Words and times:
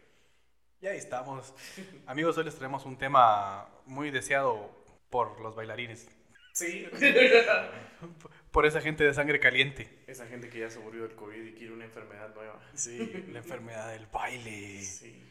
Y 0.81 0.87
ahí 0.87 0.99
estamos. 0.99 1.55
Amigos, 2.07 2.37
hoy 2.37 2.45
les 2.45 2.55
traemos 2.55 2.85
un 2.85 2.99
tema 2.99 3.69
muy 3.87 4.11
deseado 4.11 4.71
por 5.11 5.41
los 5.41 5.55
bailarines. 5.55 6.09
Sí. 6.53 6.87
Por 8.51 8.65
esa 8.65 8.81
gente 8.81 9.05
de 9.05 9.13
sangre 9.13 9.39
caliente. 9.39 10.03
Esa 10.07 10.27
gente 10.27 10.49
que 10.49 10.61
ya 10.61 10.71
se 10.71 10.79
murió 10.79 11.03
del 11.03 11.15
COVID 11.15 11.45
y 11.45 11.53
quiere 11.53 11.75
una 11.75 11.85
enfermedad 11.85 12.35
nueva. 12.35 12.59
Sí, 12.73 13.27
la 13.31 13.41
enfermedad 13.41 13.93
del 13.93 14.07
baile. 14.07 14.81
Sí, 14.81 15.23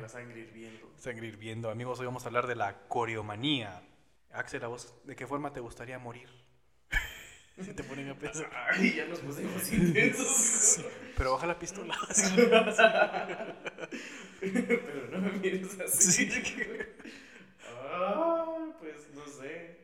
la 0.00 0.08
sangre 0.08 0.40
hirviendo. 0.40 0.90
Sangre 0.96 1.28
hirviendo. 1.28 1.70
Amigos, 1.70 2.00
hoy 2.00 2.06
vamos 2.06 2.24
a 2.24 2.26
hablar 2.26 2.48
de 2.48 2.56
la 2.56 2.88
coreomanía. 2.88 3.80
Axel, 4.32 4.64
¿a 4.64 4.66
vos 4.66 4.92
de 5.04 5.14
qué 5.14 5.28
forma 5.28 5.52
te 5.52 5.60
gustaría 5.60 6.00
morir? 6.00 6.28
Si 7.62 7.74
te 7.74 7.84
ponen 7.84 8.08
a 8.08 8.14
pensar. 8.14 8.50
Ay, 8.70 8.94
ya 8.96 9.04
nos 9.04 9.20
pusimos 9.20 9.70
intensos. 9.72 10.84
Pero 11.16 11.34
baja 11.34 11.46
la 11.46 11.58
pistola. 11.58 11.94
me 15.32 15.38
mires 15.38 15.78
así. 15.80 16.28
Ah, 17.80 18.72
pues 18.80 19.08
no 19.14 19.26
sé. 19.26 19.82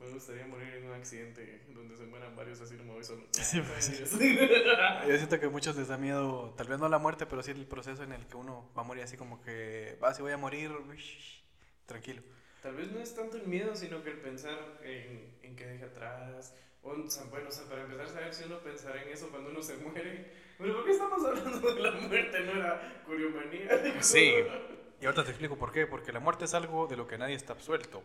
Me 0.00 0.08
gustaría 0.10 0.46
morir 0.46 0.74
en 0.76 0.86
un 0.86 0.94
accidente 0.94 1.62
donde 1.74 1.94
se 1.94 2.04
mueran 2.06 2.34
varios 2.34 2.58
así 2.62 2.74
no 2.74 2.84
me 2.84 2.92
voy 2.92 3.04
solo. 3.04 3.22
Sí, 3.32 3.60
pues, 3.60 3.84
sí. 3.84 4.38
Yo 5.08 5.16
siento 5.16 5.38
que 5.38 5.46
a 5.46 5.50
muchos 5.50 5.76
les 5.76 5.88
da 5.88 5.98
miedo, 5.98 6.54
tal 6.56 6.68
vez 6.68 6.78
no 6.78 6.88
la 6.88 6.98
muerte, 6.98 7.26
pero 7.26 7.42
sí 7.42 7.50
el 7.50 7.66
proceso 7.66 8.02
en 8.02 8.12
el 8.12 8.26
que 8.26 8.36
uno 8.36 8.70
va 8.76 8.80
a 8.80 8.84
morir 8.84 9.04
así 9.04 9.18
como 9.18 9.42
que, 9.42 9.98
va, 10.02 10.14
si 10.14 10.22
voy 10.22 10.32
a 10.32 10.38
morir, 10.38 10.72
tranquilo. 11.84 12.22
Tal 12.62 12.76
vez 12.76 12.90
no 12.92 13.00
es 13.00 13.14
tanto 13.14 13.36
el 13.36 13.46
miedo, 13.46 13.76
sino 13.76 14.02
que 14.02 14.10
el 14.10 14.20
pensar 14.20 14.58
en, 14.82 15.34
en 15.42 15.56
qué 15.56 15.66
deja 15.66 15.86
atrás. 15.86 16.54
O, 16.82 16.94
bueno, 17.30 17.48
o 17.48 17.52
sea, 17.52 17.64
para 17.68 17.82
empezar 17.82 18.06
a 18.06 18.08
saber 18.08 18.34
si 18.34 18.44
uno 18.44 18.58
pensará 18.60 19.02
en 19.02 19.08
eso 19.10 19.28
cuando 19.30 19.50
uno 19.50 19.62
se 19.62 19.76
muere. 19.76 20.32
Pero 20.58 20.74
¿por 20.74 20.84
qué 20.84 20.90
estamos 20.92 21.24
hablando 21.26 21.74
de 21.74 21.80
la 21.80 21.90
muerte? 21.92 22.40
¿No 22.40 22.52
era 22.52 23.02
curiomanía? 23.06 24.02
Sí, 24.02 24.34
y 25.00 25.04
ahorita 25.04 25.24
te 25.24 25.30
explico 25.30 25.56
por 25.56 25.72
qué. 25.72 25.86
Porque 25.86 26.12
la 26.12 26.20
muerte 26.20 26.46
es 26.46 26.54
algo 26.54 26.86
de 26.86 26.96
lo 26.96 27.06
que 27.06 27.18
nadie 27.18 27.34
está 27.34 27.52
absuelto. 27.52 28.02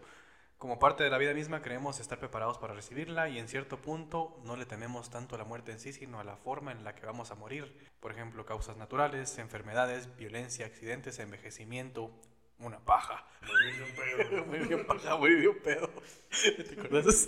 Como 0.58 0.80
parte 0.80 1.04
de 1.04 1.10
la 1.10 1.18
vida 1.18 1.34
misma 1.34 1.62
creemos 1.62 2.00
estar 2.00 2.18
preparados 2.18 2.58
para 2.58 2.74
recibirla 2.74 3.28
y 3.28 3.40
en 3.40 3.50
cierto 3.50 3.82
punto 3.82 4.40
no 4.46 4.56
le 4.56 4.66
tememos 4.66 5.10
tanto 5.10 5.36
a 5.36 5.38
la 5.38 5.44
muerte 5.44 5.74
en 5.74 5.80
sí, 5.80 5.92
sino 5.92 6.20
a 6.20 6.24
la 6.24 6.38
forma 6.38 6.72
en 6.72 6.86
la 6.86 6.96
que 6.96 7.06
vamos 7.06 7.30
a 7.32 7.36
morir. 7.36 7.78
Por 8.00 8.14
ejemplo, 8.14 8.46
causas 8.46 8.78
naturales, 8.78 9.38
enfermedades, 9.38 10.16
violencia, 10.16 10.66
accidentes, 10.66 11.20
envejecimiento, 11.20 12.10
una 12.60 12.80
paja. 12.80 13.26
Morir 13.42 13.76
de 13.76 13.84
un 13.84 13.92
pedo. 13.92 14.46
Morir 14.46 14.68
de 14.68 14.76
un 14.76 14.86
paja, 14.86 15.18
morir 15.18 15.42
de 15.42 15.48
un 15.48 15.60
pedo. 15.60 15.90
¿Te 16.30 16.82
acuerdas? 16.82 17.28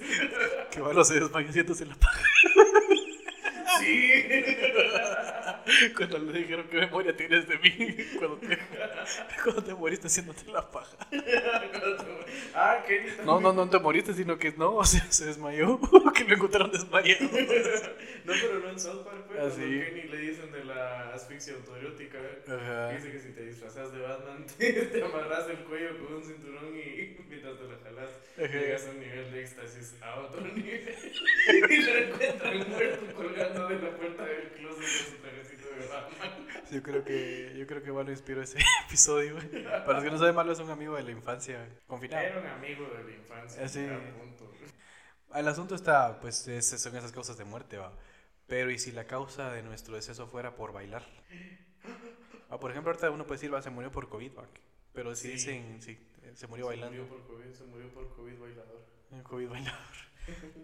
Que 0.71 0.79
malo 0.79 1.03
se 1.03 1.19
desmayó 1.19 1.49
haciéndose 1.49 1.85
la 1.85 1.95
paja. 1.95 2.21
Sí. 3.79 4.23
Cuando 5.95 6.19
le 6.19 6.39
dijeron 6.39 6.67
que 6.67 6.77
memoria 6.77 7.15
tienes 7.15 7.47
de 7.47 7.57
mí, 7.59 7.71
cuando 8.19 8.37
te, 8.37 8.57
cuando 9.43 9.63
te 9.63 9.73
moriste 9.73 10.07
haciéndote 10.07 10.49
la 10.51 10.69
paja. 10.69 10.97
ah, 12.55 12.83
Kenny 12.87 13.09
No, 13.25 13.39
no, 13.39 13.53
no 13.53 13.69
te 13.69 13.79
moriste, 13.79 14.13
sino 14.13 14.37
que 14.37 14.51
no, 14.53 14.75
o 14.75 14.85
sea, 14.85 15.05
se 15.11 15.25
desmayó, 15.25 15.79
que 16.13 16.23
lo 16.23 16.35
encontraron 16.35 16.71
desmayado. 16.71 17.25
No, 17.25 18.33
pero 18.41 18.59
no 18.59 18.69
en 18.69 18.79
South 18.79 19.03
Park, 19.03 19.25
pues. 19.27 19.39
Ah, 19.39 19.43
cuando 19.43 19.55
sí. 19.55 19.61
Kenny 19.61 20.03
le 20.03 20.17
dicen 20.17 20.51
de 20.51 20.63
la 20.65 21.13
asfixia 21.13 21.53
autoerótica. 21.55 22.19
Ajá. 22.47 22.91
Dice 22.91 23.11
que 23.11 23.19
si 23.19 23.29
te 23.31 23.45
disfrazas 23.45 23.91
de 23.91 23.99
Batman, 23.99 24.45
te, 24.57 24.73
te 24.73 25.03
amarras 25.03 25.49
el 25.49 25.57
cuello 25.65 25.97
con 25.99 26.17
un 26.17 26.23
cinturón 26.23 26.75
y 26.77 27.17
mientras 27.29 27.57
te 27.57 27.63
la 27.67 27.77
jalas, 27.83 28.09
Ajá. 28.37 28.47
llegas 28.59 28.85
a 28.87 28.91
un 28.91 28.99
nivel 28.99 29.31
de 29.31 29.41
éxtasis 29.41 29.95
a 30.01 30.19
otro 30.21 30.41
nivel. 30.41 30.95
y 31.69 31.81
lo 31.81 31.97
encuentran 31.97 32.69
muerto 32.69 33.15
colgando 33.15 33.67
de 33.67 33.79
la 33.79 33.97
puerta 33.97 34.25
del 34.25 34.49
closet 34.51 34.77
con 34.77 34.85
su 34.85 35.17
de 35.57 36.75
Yo 36.75 36.83
creo 36.83 37.03
que, 37.03 37.53
yo 37.57 37.65
creo 37.67 37.81
que 37.83 37.91
Malo 37.91 38.11
inspiró 38.11 38.41
ese 38.41 38.57
episodio. 38.87 39.33
güey. 39.35 39.63
Para 39.63 39.93
los 39.93 40.03
que 40.03 40.11
no 40.11 40.17
saben, 40.17 40.35
Malo 40.35 40.51
es 40.53 40.59
un 40.59 40.69
amigo 40.69 40.95
de 40.95 41.03
la 41.03 41.11
infancia 41.11 41.67
confinado. 41.87 42.23
Era 42.23 42.39
un 42.39 42.47
amigo 42.47 42.85
de 42.89 43.03
la 43.03 43.11
infancia. 43.11 43.61
Ah, 43.63 43.67
sí. 43.67 43.85
a 43.85 44.13
punto. 44.17 44.51
El 45.35 45.47
asunto 45.47 45.75
está, 45.75 46.19
pues, 46.19 46.47
es- 46.47 46.67
son 46.81 46.95
esas 46.95 47.11
causas 47.11 47.37
de 47.37 47.45
muerte, 47.45 47.77
va. 47.77 47.91
Pero, 48.47 48.71
¿y 48.71 48.79
si 48.79 48.91
la 48.91 49.05
causa 49.05 49.51
de 49.51 49.61
nuestro 49.61 49.95
deceso 49.95 50.27
fuera 50.27 50.55
por 50.55 50.71
bailar? 50.71 51.03
Ah, 52.49 52.59
por 52.59 52.71
ejemplo, 52.71 52.91
ahorita 52.91 53.09
uno 53.11 53.25
puede 53.27 53.37
decir, 53.39 53.53
va, 53.53 53.61
se 53.61 53.69
murió 53.69 53.91
por 53.91 54.07
COVID, 54.09 54.37
va. 54.37 54.45
Pero 54.93 55.13
si 55.15 55.27
Sí. 55.27 55.33
dicen, 55.33 55.81
sí, 55.81 55.97
se 56.33 56.47
murió 56.47 56.65
Se 56.65 56.69
bailando. 56.69 57.03
murió 57.03 57.09
por 57.17 57.27
COVID, 57.27 57.51
se 57.53 57.63
murió 57.65 57.89
por 57.93 58.15
COVID 58.15 58.39
bailador. 58.39 58.85
COVID 59.23 59.49
bailador. 59.49 60.06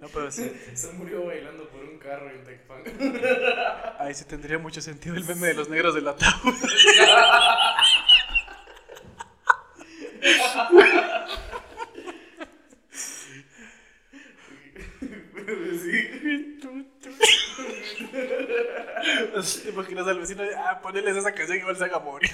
No, 0.03 0.09
pero 0.09 0.29
sí, 0.29 0.51
Se 0.73 0.91
murió 0.91 1.27
bailando 1.27 1.65
por 1.69 1.81
un 1.81 1.97
carro 1.97 2.29
en 2.29 2.43
Tecpan. 2.43 2.83
ahí 3.99 4.13
sí 4.13 4.25
tendría 4.25 4.57
mucho 4.57 4.81
sentido 4.81 5.15
el 5.15 5.23
meme 5.23 5.47
de 5.47 5.53
los 5.53 5.69
negros 5.69 5.95
del 5.95 6.09
ataúd. 6.09 6.53
¿Te 19.63 19.69
imaginas 19.69 20.07
al 20.07 20.19
vecino? 20.19 20.43
Ah, 20.57 20.81
ponerles 20.81 21.15
esa 21.15 21.33
canción 21.33 21.59
igual 21.59 21.77
se 21.77 21.85
haga 21.85 21.99
morir. 21.99 22.29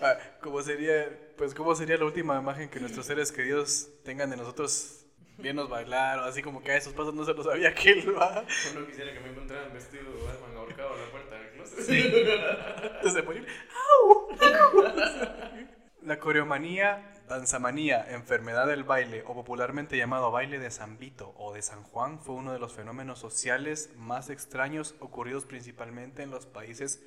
Ah, 0.00 0.16
¿Cómo 0.42 0.62
sería, 0.62 1.08
pues, 1.36 1.54
cómo 1.54 1.74
sería 1.74 1.96
la 1.96 2.04
última 2.04 2.38
imagen 2.38 2.68
que 2.68 2.78
nuestros 2.78 3.06
seres 3.06 3.32
queridos 3.32 3.88
tengan 4.04 4.30
de 4.30 4.36
nosotros 4.36 5.07
viéndonos 5.38 5.70
bailar 5.70 6.18
o 6.18 6.24
así 6.24 6.42
como 6.42 6.62
que 6.62 6.72
a 6.72 6.76
esos 6.76 6.92
pasos 6.92 7.14
no 7.14 7.24
se 7.24 7.32
los 7.32 7.46
sabía 7.46 7.74
que 7.74 7.90
él 7.90 8.16
va 8.16 8.44
Uno 8.72 8.86
quisiera 8.86 9.12
que 9.12 9.20
me 9.20 9.30
encontraran 9.30 9.72
vestido 9.72 10.12
de 10.12 10.24
Batman 10.24 10.56
ahorcado 10.56 10.94
a 10.94 10.96
la 10.96 11.10
puerta 11.10 11.36
del 11.36 11.50
closet. 11.52 13.14
de 13.14 13.22
morir. 13.22 13.46
¡Au! 14.02 14.28
¡Au! 14.30 15.78
La 16.02 16.18
coreomanía, 16.20 17.12
danzamanía, 17.28 18.06
enfermedad 18.10 18.66
del 18.66 18.84
baile 18.84 19.22
o 19.26 19.34
popularmente 19.34 19.96
llamado 19.96 20.30
baile 20.30 20.58
de 20.58 20.70
San 20.70 20.98
Vito 20.98 21.34
o 21.36 21.52
de 21.52 21.60
San 21.62 21.82
Juan 21.82 22.20
fue 22.20 22.34
uno 22.34 22.52
de 22.52 22.58
los 22.58 22.72
fenómenos 22.72 23.18
sociales 23.18 23.90
más 23.96 24.30
extraños 24.30 24.94
ocurridos 25.00 25.44
principalmente 25.44 26.22
en 26.22 26.30
los 26.30 26.46
países 26.46 27.04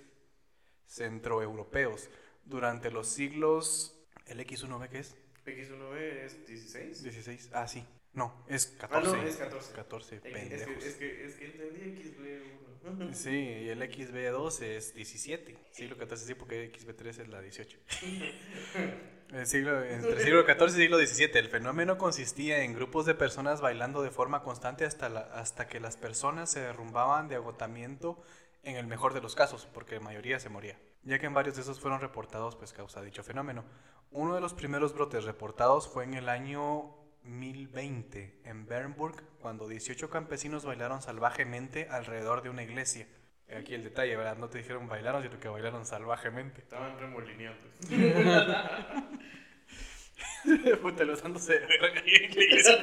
centroeuropeos 0.88 2.10
durante 2.46 2.92
los 2.92 3.08
siglos... 3.08 3.98
¿El 4.28 4.40
X1B 4.40 4.90
qué 4.90 5.00
es? 5.00 5.16
X1B 5.46 5.96
es 5.98 6.46
16. 6.46 7.04
16. 7.04 7.50
Ah, 7.54 7.68
sí. 7.68 7.84
No, 8.14 8.44
es 8.50 8.74
Ah, 8.82 8.88
14. 8.90 9.18
no, 9.18 9.24
es 9.24 9.36
14. 9.38 9.74
14, 9.74 10.16
Es 10.18 10.22
que, 10.22 10.30
pendejos. 10.30 10.84
es, 10.84 10.96
que, 10.96 11.26
es 11.26 11.36
que 11.36 11.46
entendí 11.46 11.82
XB1. 12.04 13.14
Sí, 13.14 13.30
y 13.30 13.70
el 13.70 13.82
XB2 13.82 14.62
es 14.64 14.94
17. 14.96 15.58
Siglo 15.72 15.96
XIV 15.96 16.18
sí, 16.18 16.34
porque 16.36 16.72
XB3 16.74 17.08
es 17.08 17.28
la 17.30 17.42
18. 17.42 17.78
El 19.32 19.48
siglo, 19.48 19.82
entre 19.86 20.20
siglo 20.22 20.44
XIV 20.46 20.68
y 20.68 20.72
siglo 20.72 20.98
XVII, 20.98 21.40
el 21.40 21.48
fenómeno 21.48 21.98
consistía 21.98 22.64
en 22.66 22.74
grupos 22.74 23.06
de 23.06 23.16
personas 23.16 23.62
bailando 23.62 24.02
de 24.02 24.12
forma 24.12 24.44
constante 24.44 24.84
hasta, 24.84 25.08
la- 25.08 25.22
hasta 25.22 25.68
que 25.70 25.80
las 25.80 25.96
personas 25.96 26.52
se 26.52 26.60
derrumbaban 26.60 27.30
de 27.30 27.36
agotamiento 27.36 28.22
en 28.64 28.76
el 28.76 28.88
mejor 28.88 29.14
de 29.14 29.22
los 29.22 29.34
casos, 29.36 29.70
porque 29.74 29.96
la 29.96 30.02
mayoría 30.02 30.38
se 30.42 30.50
moría, 30.50 30.78
ya 31.04 31.18
que 31.18 31.28
en 31.28 31.34
varios 31.34 31.56
de 31.56 31.62
esos 31.62 31.80
fueron 31.80 32.02
reportados 32.02 32.58
pues 32.58 32.74
causa 32.74 33.02
dicho 33.02 33.24
fenómeno. 33.24 33.64
Uno 34.12 34.36
de 34.36 34.42
los 34.42 34.54
primeros 34.54 34.94
brotes 34.94 35.24
reportados 35.24 35.88
fue 35.88 36.04
en 36.04 36.16
el 36.16 36.28
año 36.28 36.94
1020 37.24 38.42
en 38.46 38.66
Bernburg, 38.66 39.22
cuando 39.40 39.68
18 39.68 40.10
campesinos 40.10 40.66
bailaron 40.66 41.02
salvajemente 41.02 41.88
alrededor 41.90 42.42
de 42.42 42.50
una 42.50 42.64
iglesia. 42.64 43.08
Aquí 43.56 43.74
el 43.74 43.84
detalle, 43.84 44.16
¿verdad? 44.16 44.38
No 44.38 44.50
te 44.50 44.60
dijeron 44.60 44.88
bailaron, 44.88 45.22
sino 45.24 45.40
que 45.40 45.50
bailaron 45.50 45.86
salvajemente. 45.86 46.62
Estaban 46.62 46.98
remolineando. 46.98 47.66
Puta, 50.82 51.06
dándose 51.06 51.60
de 51.60 51.68
verga 51.68 52.02
y 52.06 52.16
en 52.16 52.36
la 52.36 52.44
iglesia. 52.44 52.74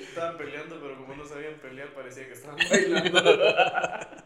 Estaban 0.00 0.36
peleando, 0.36 0.80
pero 0.80 0.96
como 0.96 1.14
no 1.14 1.24
sabían 1.24 1.54
pelear, 1.54 1.94
parecía 1.94 2.26
que 2.26 2.32
estaban 2.32 2.58
bailando. 2.68 3.22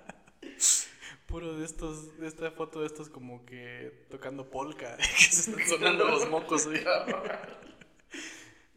Puro 1.26 1.56
de 1.56 1.64
estos, 1.64 2.18
de 2.18 2.26
esta 2.26 2.50
foto 2.50 2.80
de 2.80 2.86
estos 2.86 3.08
como 3.08 3.46
que 3.46 4.04
tocando 4.10 4.50
polka, 4.50 4.96
que 4.96 5.04
se 5.04 5.50
están 5.50 5.66
sonando 5.66 6.04
los 6.06 6.28
mocos. 6.28 6.66
güey. 6.66 6.82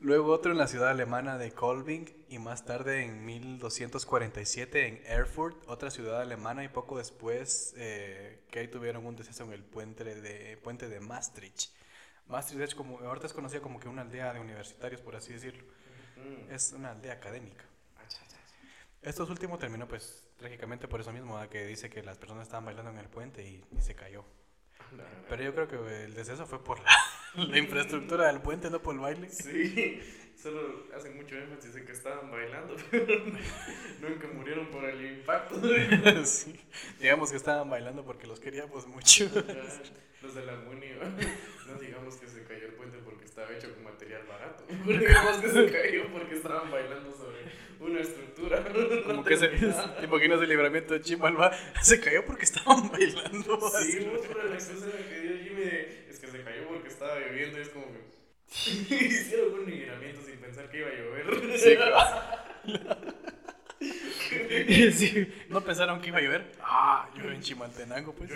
Luego 0.05 0.33
otro 0.33 0.51
en 0.51 0.59
la 0.59 0.67
ciudad 0.67 0.89
alemana 0.89 1.39
de 1.39 1.51
Kolbing 1.51 2.05
y 2.29 2.37
más 2.37 2.63
tarde 2.63 3.01
en 3.01 3.25
1247 3.25 4.87
en 4.87 5.01
Erfurt, 5.03 5.67
otra 5.67 5.89
ciudad 5.89 6.21
alemana 6.21 6.63
y 6.63 6.67
poco 6.67 6.99
después 6.99 7.73
eh, 7.75 8.43
que 8.51 8.59
ahí 8.59 8.67
tuvieron 8.67 9.03
un 9.03 9.15
deceso 9.15 9.45
en 9.45 9.53
el 9.53 9.63
puente 9.63 10.03
de, 10.03 10.57
puente 10.57 10.89
de 10.89 10.99
Maastricht. 10.99 11.71
Maastricht 12.27 12.61
es 12.61 12.75
como, 12.75 12.99
ahorita 12.99 13.25
es 13.25 13.33
conocida 13.33 13.61
como 13.61 13.79
que 13.79 13.89
una 13.89 14.03
aldea 14.03 14.31
de 14.31 14.41
universitarios, 14.41 15.01
por 15.01 15.15
así 15.15 15.33
decirlo. 15.33 15.63
Mm. 16.17 16.53
Es 16.53 16.71
una 16.73 16.91
aldea 16.91 17.13
académica. 17.13 17.65
Ah. 17.97 18.03
Estos 19.01 19.27
últimos 19.31 19.57
terminó 19.57 19.87
pues 19.87 20.27
trágicamente 20.37 20.87
por 20.87 21.01
eso 21.01 21.11
mismo, 21.11 21.33
¿verdad? 21.33 21.49
que 21.49 21.65
dice 21.65 21.89
que 21.89 22.03
las 22.03 22.19
personas 22.19 22.43
estaban 22.43 22.65
bailando 22.65 22.91
en 22.91 22.97
el 22.99 23.09
puente 23.09 23.41
y, 23.43 23.65
y 23.75 23.81
se 23.81 23.95
cayó. 23.95 24.23
Verdad. 24.91 25.09
Pero 25.29 25.43
yo 25.43 25.55
creo 25.55 25.67
que 25.67 26.03
el 26.03 26.13
deceso 26.13 26.45
fue 26.45 26.63
por 26.63 26.79
la, 26.79 26.91
la 27.49 27.57
infraestructura 27.57 28.27
del 28.27 28.41
puente, 28.41 28.69
no 28.69 28.81
por 28.81 28.95
el 28.95 29.01
baile. 29.01 29.29
Sí, 29.29 29.99
solo 30.41 30.85
hacen 30.95 31.15
mucho 31.15 31.35
énfasis 31.37 31.75
en 31.75 31.85
que 31.85 31.91
estaban 31.91 32.31
bailando, 32.31 32.75
pero 32.91 33.25
nunca 34.01 34.27
murieron 34.33 34.67
por 34.67 34.85
el 34.85 35.05
impacto. 35.17 35.61
Sí. 36.25 36.59
Digamos 36.99 37.31
que 37.31 37.37
estaban 37.37 37.69
bailando 37.69 38.03
porque 38.03 38.27
los 38.27 38.39
queríamos 38.39 38.87
mucho. 38.87 39.25
Los 40.21 40.33
de 40.33 40.45
la 40.45 40.55
Muni, 40.55 40.87
no 41.67 41.79
digamos 41.79 42.15
que 42.15 42.27
se 42.27 42.43
cayó 42.43 42.65
el 42.65 42.73
puente 42.73 42.97
porque 43.05 43.25
estaba 43.25 43.51
hecho 43.51 43.73
con 43.73 43.83
material 43.83 44.23
barato. 44.27 44.63
Digamos 44.85 45.37
que 45.37 45.49
se 45.49 45.71
cayó 45.71 46.11
porque 46.11 46.35
estaban 46.35 46.71
bailando 46.71 47.11
una 47.79 47.99
estructura. 47.99 48.63
Como 49.05 49.23
que 49.23 49.37
se, 49.37 49.47
te 49.99 50.05
imaginas 50.05 50.41
el 50.41 50.49
libramiento 50.49 50.93
de 50.93 51.01
Chimalba, 51.01 51.51
se 51.81 51.99
cayó 51.99 52.25
porque 52.25 52.43
estaban 52.45 52.89
bailando. 52.91 53.59
Sí, 53.71 53.77
así. 53.77 54.07
pero 54.27 54.49
la 54.49 54.55
excusa 54.55 54.87
que 55.09 55.19
dio 55.19 55.37
Jimmy 55.43 55.61
de, 55.61 56.07
es 56.09 56.19
que 56.19 56.27
se 56.27 56.43
cayó 56.43 56.67
porque 56.67 56.89
estaba 56.89 57.19
lloviendo 57.19 57.59
y 57.59 57.61
es 57.61 57.69
como 57.69 57.85
que 57.87 58.95
hicieron 59.05 59.53
un 59.53 59.65
libramiento 59.69 60.21
sin 60.25 60.37
pensar 60.37 60.69
que 60.69 60.79
iba 60.79 60.89
a 60.89 60.93
llover. 60.93 61.59
Sí, 61.59 61.75
claro. 61.75 63.15
Sí, 64.93 65.33
¿No 65.49 65.61
pensaron 65.61 66.01
que 66.01 66.07
iba 66.09 66.17
a 66.17 66.21
llover? 66.21 66.51
Ah, 66.61 67.09
llueve 67.15 67.35
en 67.35 67.41
Chimaltenango, 67.41 68.13
pues. 68.13 68.31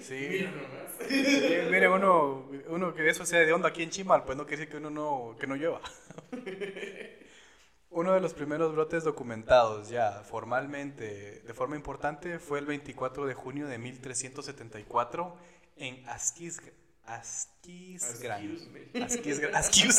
Sí. 0.00 0.28
Mira 0.30 0.50
nomás. 0.50 1.08
Sí, 1.08 1.58
Mire, 1.70 1.88
uno, 1.88 2.50
uno 2.68 2.94
que 2.94 3.08
eso 3.08 3.24
sea 3.24 3.40
de 3.40 3.52
onda 3.52 3.68
aquí 3.68 3.82
en 3.82 3.90
Chimal, 3.90 4.24
pues 4.24 4.36
no 4.36 4.44
quiere 4.44 4.58
decir 4.58 4.70
que 4.70 4.78
uno 4.78 4.90
no, 4.90 5.36
que 5.38 5.46
no 5.46 5.56
llueva. 5.56 5.80
Uno 7.94 8.14
de 8.14 8.20
los 8.20 8.32
primeros 8.32 8.72
brotes 8.72 9.04
documentados 9.04 9.90
ya 9.90 10.22
formalmente, 10.24 11.42
de 11.46 11.52
forma 11.52 11.76
importante, 11.76 12.38
fue 12.38 12.58
el 12.58 12.64
24 12.64 13.26
de 13.26 13.34
junio 13.34 13.66
de 13.66 13.76
1374 13.76 15.36
en 15.76 15.96
excuse 16.08 16.62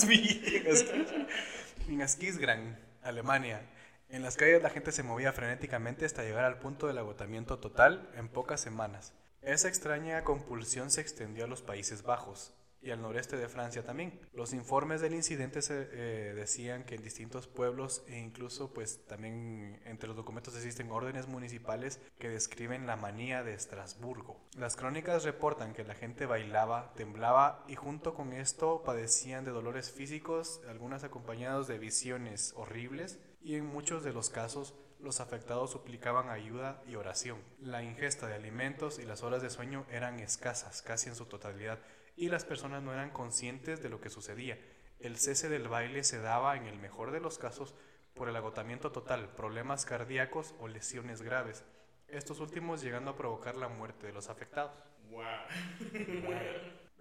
me. 0.07 2.03
Asquisgrán, 2.03 2.79
Alemania. 3.03 3.61
En 4.09 4.23
las 4.23 4.37
calles 4.37 4.63
la 4.63 4.71
gente 4.71 4.91
se 4.91 5.03
movía 5.03 5.31
frenéticamente 5.31 6.05
hasta 6.05 6.23
llegar 6.23 6.45
al 6.45 6.57
punto 6.57 6.87
del 6.87 6.97
agotamiento 6.97 7.59
total 7.59 8.09
en 8.15 8.27
pocas 8.27 8.59
semanas. 8.59 9.13
Esa 9.43 9.67
extraña 9.67 10.23
compulsión 10.23 10.89
se 10.89 11.01
extendió 11.01 11.45
a 11.45 11.47
los 11.47 11.61
Países 11.61 12.01
Bajos 12.01 12.55
y 12.83 12.91
al 12.91 13.01
noreste 13.01 13.37
de 13.37 13.47
Francia 13.47 13.83
también. 13.83 14.19
Los 14.33 14.53
informes 14.53 15.01
del 15.01 15.13
incidente 15.13 15.59
eh, 15.69 16.33
decían 16.35 16.83
que 16.83 16.95
en 16.95 17.03
distintos 17.03 17.47
pueblos 17.47 18.03
e 18.07 18.19
incluso 18.19 18.73
pues 18.73 19.05
también 19.07 19.81
entre 19.85 20.07
los 20.07 20.17
documentos 20.17 20.55
existen 20.55 20.91
órdenes 20.91 21.27
municipales 21.27 22.01
que 22.19 22.29
describen 22.29 22.85
la 22.85 22.95
manía 22.95 23.43
de 23.43 23.53
Estrasburgo. 23.53 24.39
Las 24.57 24.75
crónicas 24.75 25.23
reportan 25.23 25.73
que 25.73 25.83
la 25.83 25.95
gente 25.95 26.25
bailaba, 26.25 26.93
temblaba 26.95 27.63
y 27.67 27.75
junto 27.75 28.13
con 28.13 28.33
esto 28.33 28.83
padecían 28.83 29.45
de 29.45 29.51
dolores 29.51 29.91
físicos, 29.91 30.61
algunas 30.67 31.03
acompañados 31.03 31.67
de 31.67 31.79
visiones 31.79 32.53
horribles 32.55 33.19
y 33.41 33.55
en 33.55 33.65
muchos 33.65 34.03
de 34.03 34.13
los 34.13 34.29
casos 34.29 34.73
los 34.99 35.19
afectados 35.19 35.71
suplicaban 35.71 36.29
ayuda 36.29 36.81
y 36.87 36.95
oración. 36.95 37.37
La 37.59 37.83
ingesta 37.83 38.27
de 38.27 38.35
alimentos 38.35 38.99
y 38.99 39.03
las 39.03 39.21
horas 39.21 39.41
de 39.41 39.49
sueño 39.49 39.85
eran 39.91 40.19
escasas, 40.19 40.81
casi 40.81 41.09
en 41.09 41.15
su 41.15 41.25
totalidad, 41.25 41.79
y 42.15 42.29
las 42.29 42.45
personas 42.45 42.83
no 42.83 42.93
eran 42.93 43.11
conscientes 43.11 43.81
de 43.81 43.89
lo 43.89 43.99
que 44.01 44.09
sucedía. 44.09 44.59
El 44.99 45.17
cese 45.17 45.49
del 45.49 45.67
baile 45.67 46.03
se 46.03 46.19
daba, 46.19 46.55
en 46.55 46.65
el 46.67 46.77
mejor 46.77 47.11
de 47.11 47.19
los 47.19 47.37
casos, 47.37 47.75
por 48.13 48.29
el 48.29 48.35
agotamiento 48.35 48.91
total, 48.91 49.29
problemas 49.35 49.85
cardíacos 49.85 50.53
o 50.59 50.67
lesiones 50.67 51.21
graves, 51.21 51.63
estos 52.07 52.39
últimos 52.39 52.81
llegando 52.81 53.11
a 53.11 53.17
provocar 53.17 53.55
la 53.55 53.67
muerte 53.67 54.05
de 54.07 54.13
los 54.13 54.29
afectados. 54.29 54.71
Wow. 55.09 55.23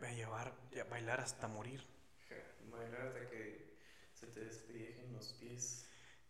Va 0.03 0.09
a 0.09 0.13
llevar 0.13 0.53
a 0.81 0.85
bailar 0.91 1.21
hasta 1.21 1.47
morir. 1.49 1.87
Bailar 2.71 3.03
hasta 3.09 3.29
que 3.29 3.77
se 4.15 4.27
te 4.29 4.41
despellejen 4.45 5.13
los 5.13 5.35
pies. 5.35 5.89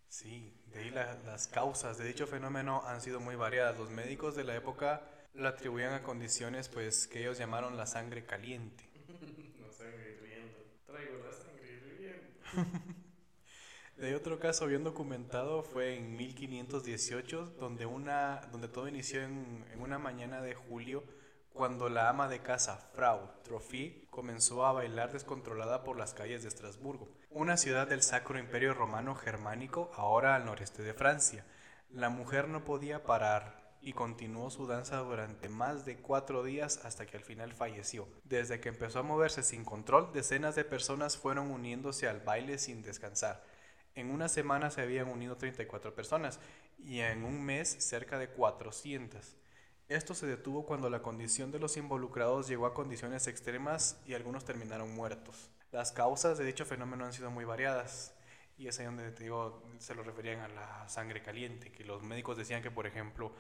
Sí, 0.09 0.61
de 0.67 0.81
ahí 0.81 0.91
la- 0.91 1.15
las 1.25 1.47
causas 1.49 1.97
de 1.97 2.05
dicho 2.05 2.27
fenómeno 2.27 2.83
han 2.87 3.01
sido 3.01 3.21
muy 3.21 3.37
variadas. 3.37 3.79
Los 3.79 3.91
médicos 3.91 4.35
de 4.35 4.45
la 4.45 4.55
época 4.57 5.09
lo 5.35 5.49
atribuían 5.49 5.95
a 5.95 6.03
condiciones 6.03 6.69
pues 6.69 7.07
que 7.07 7.21
ellos 7.21 7.39
llamaron 7.39 7.77
la 7.77 7.87
sangre 7.87 8.25
caliente. 8.25 8.85
La 9.61 9.73
sangre 9.73 10.13
hirviendo. 10.13 10.59
Traigo 10.87 11.25
la 11.25 11.33
sangre 11.33 11.73
hirviendo. 11.73 12.93
De 13.97 14.15
otro 14.17 14.39
caso 14.39 14.67
bien 14.67 14.85
documentado 14.85 15.63
fue 15.63 15.97
en 15.97 16.17
1518, 16.17 17.55
donde, 17.59 17.87
una, 17.87 18.41
donde 18.51 18.69
todo 18.69 18.89
inició 18.89 19.23
en, 19.23 19.65
en 19.73 19.81
una 19.81 19.99
mañana 19.99 20.41
de 20.41 20.55
julio, 20.55 21.05
cuando 21.53 21.89
la 21.89 22.09
ama 22.09 22.29
de 22.29 22.41
casa, 22.41 22.79
Frau 22.95 23.31
Trophy, 23.45 24.07
comenzó 24.11 24.67
a 24.67 24.73
bailar 24.73 25.13
descontrolada 25.13 25.85
por 25.85 25.99
las 25.99 26.15
calles 26.15 26.43
de 26.43 26.49
Estrasburgo, 26.49 27.09
una 27.31 27.57
ciudad 27.57 27.87
del 27.87 28.03
Sacro 28.03 28.39
Imperio 28.39 28.75
Romano 28.75 29.15
Germánico, 29.15 29.91
ahora 29.95 30.35
al 30.35 30.47
noreste 30.47 30.83
de 30.83 30.95
Francia. 30.95 31.45
La 31.91 32.09
mujer 32.09 32.49
no 32.49 32.65
podía 32.65 33.05
parar 33.05 33.62
y 33.83 33.93
continuó 33.93 34.51
su 34.51 34.67
danza 34.67 34.99
durante 34.99 35.49
más 35.49 35.85
de 35.85 35.97
cuatro 35.97 36.45
días 36.45 36.81
hasta 36.85 37.05
que 37.05 37.17
al 37.17 37.25
final 37.25 37.53
falleció. 37.53 38.09
Desde 38.25 38.61
que 38.61 38.69
empezó 38.69 39.01
a 39.01 39.03
moverse 39.03 39.43
sin 39.43 39.65
control, 39.65 40.13
decenas 40.13 40.55
de 40.55 40.65
personas 40.65 41.17
fueron 41.17 41.51
uniéndose 41.51 42.09
al 42.09 42.21
baile 42.21 42.59
sin 42.59 42.83
descansar. 42.83 43.45
En 43.95 44.11
una 44.11 44.29
semana 44.29 44.71
se 44.71 44.81
habían 44.81 45.09
unido 45.09 45.37
34 45.37 45.95
personas 45.95 46.39
y 46.79 47.01
en 47.01 47.25
un 47.25 47.43
mes 47.45 47.69
cerca 47.69 48.19
de 48.19 48.29
400. 48.29 49.37
Esto 49.89 50.15
se 50.15 50.27
detuvo 50.27 50.65
cuando 50.65 50.89
la 50.89 51.03
condición 51.03 51.51
de 51.51 51.59
los 51.59 51.77
involucrados 51.77 52.49
llegó 52.49 52.67
a 52.67 52.75
condiciones 52.75 53.27
extremas 53.27 54.01
y 54.07 54.15
algunos 54.15 54.45
terminaron 54.45 54.95
muertos. 54.95 55.51
Las 55.73 55.93
causas 55.93 56.39
de 56.39 56.45
dicho 56.45 56.65
fenómeno 56.65 57.05
han 57.05 57.13
sido 57.13 57.31
muy 57.31 57.45
variadas 57.45 58.15
y 58.57 58.69
es 58.69 58.79
ahí 58.79 58.87
donde 58.87 59.11
te 59.11 59.25
digo, 59.25 59.63
se 59.79 59.95
lo 59.95 60.03
referían 60.03 60.41
a 60.41 60.49
la 60.49 60.89
sangre 60.89 61.23
caliente, 61.23 61.73
que 61.73 61.85
los 61.85 62.03
médicos 62.03 62.37
decían 62.37 62.63
que, 62.63 62.71
por 62.71 62.87
ejemplo, 62.87 63.33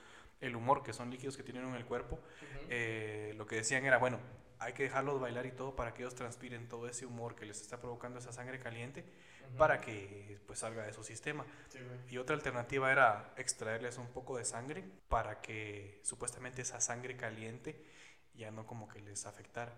el 0.42 0.54
humor, 0.56 0.82
que 0.82 0.92
son 0.92 1.10
líquidos 1.10 1.36
que 1.36 1.42
tienen 1.42 1.64
en 1.64 1.74
el 1.74 1.86
cuerpo, 1.86 2.20
eh, 2.68 3.32
lo 3.36 3.46
que 3.46 3.56
decían 3.56 3.84
era, 3.86 3.96
bueno, 3.98 4.20
hay 4.58 4.74
que 4.74 4.82
dejarlos 4.84 5.20
bailar 5.20 5.46
y 5.46 5.52
todo 5.52 5.74
para 5.74 5.94
que 5.94 6.02
ellos 6.02 6.14
transpiren 6.14 6.68
todo 6.68 6.86
ese 6.86 7.06
humor 7.06 7.34
que 7.34 7.46
les 7.46 7.60
está 7.60 7.80
provocando 7.80 8.18
esa 8.18 8.32
sangre 8.32 8.60
caliente 8.60 9.04
para 9.56 9.80
que 9.80 10.38
pues 10.46 10.60
salga 10.60 10.84
de 10.84 10.92
su 10.92 11.02
sistema. 11.02 11.44
Sí. 11.68 11.78
Y 12.10 12.18
otra 12.18 12.36
alternativa 12.36 12.90
era 12.90 13.34
extraerles 13.36 13.98
un 13.98 14.08
poco 14.08 14.36
de 14.38 14.44
sangre 14.44 14.84
para 15.08 15.40
que 15.40 16.00
supuestamente 16.04 16.62
esa 16.62 16.80
sangre 16.80 17.16
caliente 17.16 17.84
ya 18.34 18.50
no 18.50 18.66
como 18.66 18.88
que 18.88 19.00
les 19.00 19.26
afectara. 19.26 19.74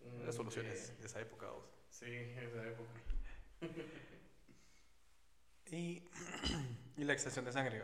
Mm, 0.00 0.26
Las 0.26 0.34
soluciones 0.34 0.98
de 1.00 1.06
esa 1.06 1.20
época. 1.20 1.46
vos. 1.46 1.64
Sí, 1.90 2.06
esa 2.06 2.66
época. 2.66 2.90
Y, 5.70 6.02
y 6.96 7.04
la 7.04 7.12
extracción 7.12 7.44
de 7.44 7.52
sangre. 7.52 7.82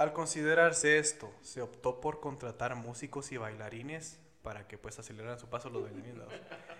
Al 0.00 0.12
considerarse 0.14 0.96
esto, 0.96 1.30
se 1.42 1.60
optó 1.60 2.00
por 2.00 2.20
contratar 2.20 2.74
músicos 2.74 3.32
y 3.32 3.36
bailarines 3.36 4.18
para 4.42 4.66
que 4.66 4.78
pues 4.78 4.98
aceleraran 4.98 5.38
su 5.38 5.50
paso 5.50 5.68
los 5.68 5.82
bailarines. 5.82 6.16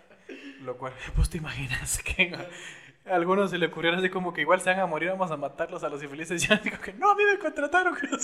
Lo 0.62 0.78
cual, 0.78 0.94
pues 1.14 1.28
te 1.28 1.36
imaginas 1.36 2.02
que 2.02 2.34
a 3.04 3.14
algunos 3.14 3.50
se 3.50 3.58
le 3.58 3.66
ocurriera 3.66 3.98
así 3.98 4.08
como 4.08 4.32
que 4.32 4.40
igual 4.40 4.62
se 4.62 4.70
van 4.70 4.80
a 4.80 4.86
morir, 4.86 5.10
vamos 5.10 5.30
a 5.30 5.36
matarlos 5.36 5.84
a 5.84 5.90
los 5.90 6.02
infelices. 6.02 6.42
Ya 6.48 6.56
digo 6.64 6.80
que 6.80 6.94
no, 6.94 7.10
a 7.10 7.14
mí 7.14 7.22
me 7.26 7.38
contrataron. 7.38 7.92
no 8.00 8.16
o 8.16 8.20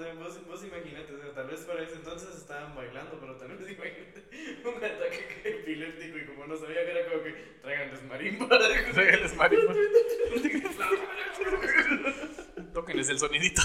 sea, 0.00 0.14
vos, 0.14 0.46
vos 0.46 0.64
imagínate, 0.64 1.12
o 1.12 1.20
sea, 1.20 1.34
tal 1.34 1.48
vez 1.48 1.60
para 1.60 1.82
ese 1.82 1.96
entonces 1.96 2.38
estaban 2.38 2.74
bailando, 2.74 3.20
pero 3.20 3.36
tal 3.36 3.48
vez 3.48 3.70
imagínate 3.70 4.24
un 4.64 4.76
ataque 4.76 5.42
epiléptico 5.44 6.16
y 6.16 6.24
como 6.24 6.46
no 6.46 6.56
sabía 6.56 6.86
que 6.86 6.90
era 6.90 7.10
como 7.10 7.22
que 7.22 7.32
traiganles 7.60 8.02
marimba. 8.04 8.48
Tráiganles 8.48 9.36
marimba. 9.36 9.74
Tóquenles 12.76 13.08
el 13.08 13.18
sonidito. 13.18 13.62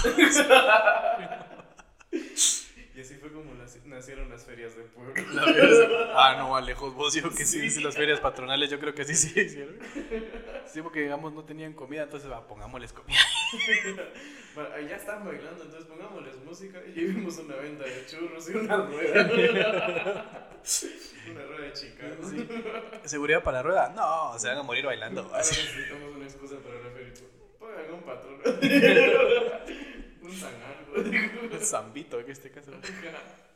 Y 2.94 3.00
así 3.00 3.14
fue 3.16 3.30
como 3.32 3.52
naci- 3.54 3.82
nacieron 3.84 4.28
las 4.30 4.44
ferias 4.44 4.74
de 4.74 4.84
pueblo. 4.84 5.12
Ah, 6.14 6.36
no, 6.38 6.56
Alejos, 6.56 6.94
vos 6.94 7.12
digo 7.12 7.28
que 7.30 7.44
sí, 7.44 7.68
sí, 7.70 7.82
las 7.82 7.94
ferias 7.94 8.20
patronales, 8.20 8.70
yo 8.70 8.78
creo 8.80 8.94
que 8.94 9.04
sí, 9.04 9.14
sí 9.14 9.38
hicieron. 9.40 9.76
Sí, 10.66 10.80
porque 10.80 11.00
digamos 11.00 11.32
no 11.34 11.44
tenían 11.44 11.74
comida, 11.74 12.04
entonces 12.04 12.30
va, 12.30 12.46
pongámosles 12.46 12.92
comida. 12.94 13.18
Ya 14.88 14.96
están 14.96 15.24
bailando, 15.24 15.62
entonces 15.64 15.88
pongámosles 15.88 16.36
música 16.44 16.78
y 16.86 16.92
vimos 17.04 17.38
una 17.38 17.56
venta 17.56 17.84
de 17.84 18.06
churros 18.06 18.48
y 18.50 18.54
una 18.54 18.76
rueda. 18.76 20.50
una 21.30 21.42
rueda 21.44 21.64
de 21.66 21.72
chicanos. 21.72 22.30
Sí. 22.30 22.48
¿Seguridad 23.04 23.42
para 23.42 23.58
la 23.58 23.62
rueda? 23.62 23.88
No, 23.94 24.38
se 24.38 24.48
van 24.48 24.58
a 24.58 24.62
morir 24.62 24.84
bailando. 24.86 25.22
Ahora 25.22 25.38
necesitamos 25.38 26.16
una 26.16 26.24
excusa 26.24 26.56
para 26.58 26.74
la 26.80 26.90
un 27.92 28.02
patrón. 28.02 28.40
un 30.22 30.32
zangargo. 30.32 31.52
Un 31.52 31.60
zambito 31.60 32.20
en 32.20 32.30
este 32.30 32.50
caso. 32.50 32.72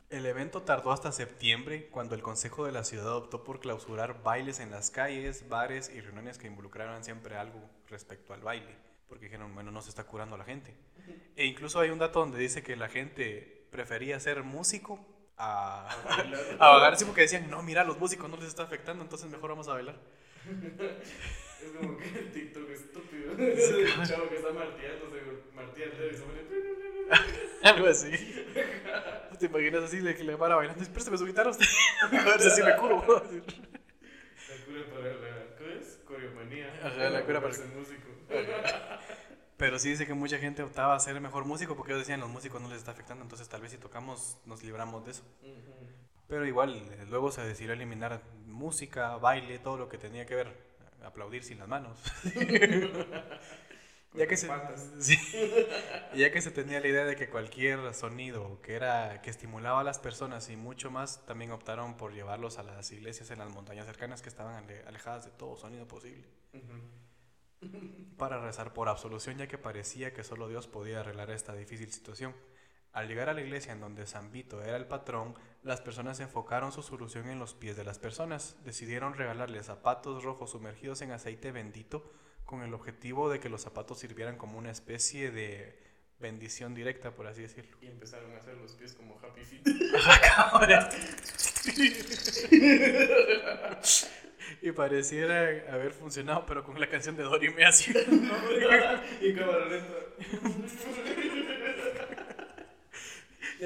El 0.09 0.25
evento 0.25 0.61
tardó 0.61 0.93
hasta 0.93 1.11
septiembre, 1.11 1.89
cuando 1.91 2.15
el 2.15 2.21
Consejo 2.21 2.65
de 2.65 2.71
la 2.71 2.85
Ciudad 2.85 3.13
optó 3.13 3.43
por 3.43 3.59
clausurar 3.59 4.23
bailes 4.23 4.61
en 4.61 4.71
las 4.71 4.89
calles, 4.89 5.49
bares 5.49 5.91
y 5.93 5.99
reuniones 5.99 6.37
que 6.37 6.47
involucraran 6.47 7.03
siempre 7.03 7.35
algo 7.35 7.59
respecto 7.89 8.33
al 8.33 8.41
baile, 8.41 8.73
porque 9.09 9.25
dijeron, 9.25 9.53
bueno, 9.53 9.69
no 9.71 9.81
se 9.81 9.89
está 9.89 10.05
curando 10.05 10.37
la 10.37 10.45
gente. 10.45 10.73
E 11.35 11.45
incluso 11.45 11.81
hay 11.81 11.89
un 11.89 11.99
dato 11.99 12.21
donde 12.21 12.39
dice 12.39 12.63
que 12.63 12.77
la 12.77 12.87
gente 12.87 13.67
prefería 13.69 14.17
ser 14.21 14.43
músico 14.43 15.05
a, 15.37 15.89
a 16.57 16.69
bailar, 16.69 16.97
porque 17.05 17.21
decían, 17.21 17.49
no, 17.49 17.61
mira, 17.61 17.83
los 17.83 17.99
músicos 17.99 18.29
no 18.29 18.37
les 18.37 18.47
está 18.47 18.63
afectando, 18.63 19.03
entonces 19.03 19.29
mejor 19.29 19.49
vamos 19.49 19.67
a 19.67 19.73
bailar. 19.73 19.95
Es 21.57 21.71
como 21.75 21.97
que 21.97 22.05
el 22.19 22.31
TikTok 22.31 22.69
estúpido. 22.69 23.31
El 23.37 24.07
chavo 24.07 24.29
que 24.29 24.35
está 24.35 24.51
martillándose, 24.53 25.21
martilla 25.55 25.85
el 25.87 25.97
dedo 25.97 26.11
y 26.11 26.15
se. 26.17 27.67
Algo 27.67 27.87
así. 27.87 28.11
¿Te 29.39 29.45
imaginas 29.47 29.83
así 29.83 29.99
de 29.99 30.15
que 30.15 30.23
le 30.23 30.35
van 30.35 30.51
a 30.51 30.55
bailando? 30.55 30.83
Préstame 30.91 31.17
su 31.17 31.25
guitarra 31.25 31.49
usted. 31.49 31.65
A 32.03 32.07
ver 32.07 32.41
si 32.41 32.61
me 32.63 32.75
curo. 32.77 33.03
La 33.07 34.65
cura 34.65 34.85
para 34.93 35.13
la. 35.13 35.55
¿Qué 35.57 35.77
es? 35.79 35.99
Coreomanía. 36.05 36.79
Ajá, 36.83 37.09
la 37.09 37.25
cura 37.25 37.41
para- 37.41 37.53
ser 37.53 37.67
músico. 37.67 38.07
Pero 39.57 39.79
sí 39.79 39.89
dice 39.89 40.05
que 40.05 40.13
mucha 40.13 40.37
gente 40.37 40.61
optaba 40.61 40.95
a 40.95 40.99
ser 40.99 41.19
mejor 41.19 41.45
músico 41.45 41.75
porque 41.75 41.91
ellos 41.93 42.03
decían 42.03 42.19
los 42.19 42.29
músicos 42.29 42.61
no 42.61 42.69
les 42.69 42.77
está 42.77 42.91
afectando, 42.91 43.23
entonces 43.23 43.49
tal 43.49 43.61
vez 43.61 43.71
si 43.71 43.77
tocamos 43.79 44.37
nos 44.45 44.61
libramos 44.63 45.03
de 45.05 45.11
eso. 45.11 45.23
Ujú. 45.41 45.87
Pero 46.27 46.45
igual, 46.45 46.75
eh, 46.91 47.05
luego 47.09 47.31
se 47.31 47.41
decidió 47.41 47.73
eliminar 47.73 48.21
música, 48.45 49.15
baile, 49.17 49.59
todo 49.59 49.77
lo 49.77 49.89
que 49.89 49.97
tenía 49.97 50.25
que 50.25 50.35
ver, 50.35 50.57
aplaudir 51.03 51.43
sin 51.43 51.59
las 51.59 51.67
manos. 51.67 51.99
ya 54.13 54.27
que 54.27 54.37
se, 54.37 54.49
sí. 54.99 55.17
Ya 56.15 56.31
que 56.31 56.41
se 56.41 56.51
tenía 56.51 56.79
la 56.79 56.87
idea 56.87 57.05
de 57.05 57.15
que 57.15 57.29
cualquier 57.29 57.93
sonido 57.93 58.61
que 58.61 58.75
era 58.75 59.21
que 59.21 59.29
estimulaba 59.29 59.81
a 59.81 59.83
las 59.83 59.99
personas 59.99 60.49
y 60.49 60.55
mucho 60.55 60.89
más, 60.91 61.25
también 61.25 61.51
optaron 61.51 61.97
por 61.97 62.13
llevarlos 62.13 62.57
a 62.57 62.63
las 62.63 62.91
iglesias 62.91 63.31
en 63.31 63.39
las 63.39 63.53
montañas 63.53 63.85
cercanas 63.85 64.21
que 64.21 64.29
estaban 64.29 64.55
ale- 64.63 64.83
alejadas 64.87 65.25
de 65.25 65.31
todo 65.31 65.57
sonido 65.57 65.87
posible 65.87 66.25
para 68.17 68.39
rezar 68.39 68.73
por 68.73 68.89
absolución, 68.89 69.37
ya 69.37 69.47
que 69.47 69.57
parecía 69.57 70.13
que 70.13 70.23
solo 70.23 70.47
Dios 70.47 70.67
podía 70.67 70.99
arreglar 71.01 71.29
esta 71.31 71.53
difícil 71.53 71.91
situación. 71.91 72.33
Al 72.93 73.07
llegar 73.07 73.29
a 73.29 73.33
la 73.33 73.41
iglesia 73.41 73.73
en 73.73 73.79
donde 73.79 74.07
San 74.07 74.31
Vito 74.31 74.63
era 74.63 74.77
el 74.77 74.87
patrón, 74.87 75.35
las 75.63 75.81
personas 75.81 76.19
enfocaron 76.19 76.71
su 76.71 76.81
solución 76.81 77.29
en 77.29 77.39
los 77.39 77.53
pies 77.53 77.75
de 77.75 77.83
las 77.83 77.99
personas. 77.99 78.57
Decidieron 78.63 79.13
regalarles 79.13 79.67
zapatos 79.67 80.23
rojos 80.23 80.51
sumergidos 80.51 81.01
en 81.01 81.11
aceite 81.11 81.51
bendito 81.51 82.11
con 82.45 82.63
el 82.63 82.73
objetivo 82.73 83.29
de 83.29 83.39
que 83.39 83.49
los 83.49 83.61
zapatos 83.61 83.99
sirvieran 83.99 84.37
como 84.37 84.57
una 84.57 84.71
especie 84.71 85.31
de 85.31 85.77
bendición 86.19 86.73
directa, 86.73 87.11
por 87.11 87.27
así 87.27 87.41
decirlo. 87.41 87.77
Y 87.81 87.87
empezaron 87.87 88.33
a 88.33 88.37
hacer 88.37 88.55
los 88.55 88.71
pies 88.73 88.93
como 88.93 89.19
Happy 89.19 89.43
Feet. 89.43 89.63
y 94.61 94.71
pareciera 94.71 95.73
haber 95.73 95.91
funcionado, 95.91 96.45
pero 96.45 96.63
con 96.63 96.79
la 96.79 96.89
canción 96.89 97.15
de 97.15 97.23
Dory 97.23 97.53
me 97.53 97.65
así. 97.65 97.91
y 99.21 99.33
cámara 99.33 99.65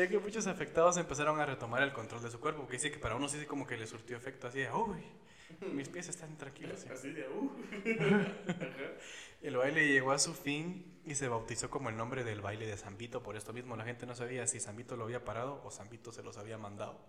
Ya 0.02 0.10
que 0.10 0.18
muchos 0.18 0.48
afectados 0.48 0.98
empezaron 0.98 1.40
a 1.40 1.46
retomar 1.46 1.84
el 1.84 1.94
control 1.94 2.24
de 2.24 2.32
su 2.32 2.40
cuerpo, 2.40 2.62
porque 2.62 2.78
dice 2.78 2.90
que 2.90 2.98
para 2.98 3.16
unos 3.16 3.34
sí 3.34 3.46
como 3.46 3.68
que 3.68 3.78
le 3.78 3.86
surtió 3.86 4.18
efecto 4.18 4.48
así 4.48 4.58
de, 4.58 4.72
uy, 4.72 5.04
mis 5.74 5.90
pies 5.90 6.10
están 6.10 6.36
tranquilos. 6.40 6.84
Así 6.92 7.12
de, 7.12 7.28
uh. 7.28 7.52
El 9.44 9.58
baile 9.58 9.88
llegó 9.88 10.12
a 10.12 10.18
su 10.18 10.34
fin 10.34 11.00
y 11.06 11.14
se 11.14 11.28
bautizó 11.28 11.70
como 11.70 11.90
el 11.90 11.98
nombre 11.98 12.24
del 12.24 12.42
baile 12.42 12.66
de 12.66 12.78
San 12.78 12.98
Vito. 12.98 13.22
Por 13.22 13.38
esto 13.38 13.54
mismo 13.54 13.76
la 13.76 13.86
gente 13.86 14.08
no 14.08 14.16
sabía 14.16 14.48
si 14.48 14.60
San 14.60 14.76
Vito 14.76 14.96
lo 14.96 15.04
había 15.04 15.24
parado 15.24 15.62
o 15.64 15.70
San 15.70 15.88
Vito 15.88 16.12
se 16.12 16.24
los 16.24 16.40
había 16.40 16.58
mandado 16.58 17.00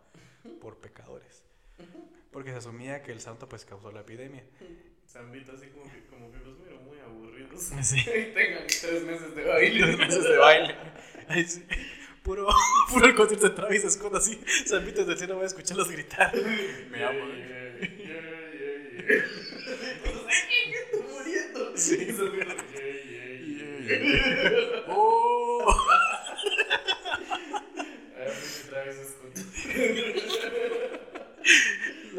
por 0.60 0.76
pecadores. 0.76 1.44
Porque 2.30 2.50
se 2.50 2.58
asumía 2.58 3.02
que 3.02 3.12
el 3.12 3.22
santo 3.22 3.48
pues 3.48 3.64
causó 3.64 3.90
la 3.90 4.00
epidemia. 4.00 4.44
Zambito 5.08 5.52
así 5.52 5.68
como 5.68 5.90
que, 5.90 6.06
como 6.06 6.30
que 6.30 6.38
los 6.38 6.58
miro 6.58 6.80
muy 6.80 6.98
aburridos. 6.98 7.60
Sí. 7.82 8.02
Tengan 8.34 8.66
tres 8.66 9.02
meses 9.04 9.34
de 9.34 9.44
baile. 9.44 9.82
Tres 9.82 9.98
meses 9.98 10.24
de 10.24 10.36
baile. 10.36 10.76
Ay, 11.28 11.44
sí. 11.44 11.64
Puro, 12.22 12.46
puro 12.90 13.06
el 13.06 13.14
concierto 13.14 13.48
de 13.48 13.54
Travis 13.54 13.82
Scott 13.92 14.14
así. 14.14 14.40
San 14.64 14.84
Vito 14.84 15.04
del 15.04 15.18
cielo 15.18 15.34
voy 15.34 15.44
a 15.44 15.46
escucharlos 15.46 15.90
gritar. 15.90 16.32
Me 16.90 17.04
amo. 17.04 17.18
Yeah, 17.18 17.80
yeah, 17.80 17.98
yeah, 18.52 18.78
yeah. 19.08 19.24
Estoy 20.28 21.02
muriendo. 21.10 21.76
Sí. 21.76 21.94
Y 21.94 22.12
se 22.12 22.22
ríe, 22.22 22.44
yeah, 22.44 22.60
yeah, 23.80 24.00
yeah. 24.00 24.84
Oh. 24.88 25.66
A 28.16 28.20
ver 28.20 28.34
si 28.34 28.68
Travis 28.68 28.96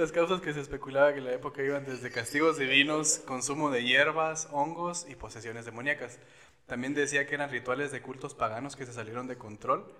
Scott. 0.10 0.23
Que 0.42 0.54
se 0.54 0.60
especulaba 0.62 1.12
que 1.13 1.20
en 1.20 1.25
la 1.25 1.34
época 1.34 1.62
iban 1.63 1.86
desde 1.86 2.12
castigos 2.12 2.58
divinos, 2.58 3.20
consumo 3.20 3.70
de 3.70 3.84
hierbas, 3.84 4.48
hongos 4.52 5.06
y 5.10 5.16
posesiones 5.16 5.66
demoníacas. 5.66 6.20
También 6.66 6.94
decía 6.94 7.25
que 7.28 7.36
eran 7.36 7.50
rituales 7.52 7.92
de 7.92 8.02
cultos 8.02 8.34
paganos 8.36 8.75
que 8.75 8.86
se 8.86 8.94
salieron 8.94 9.28
de 9.28 9.38
control 9.38 9.94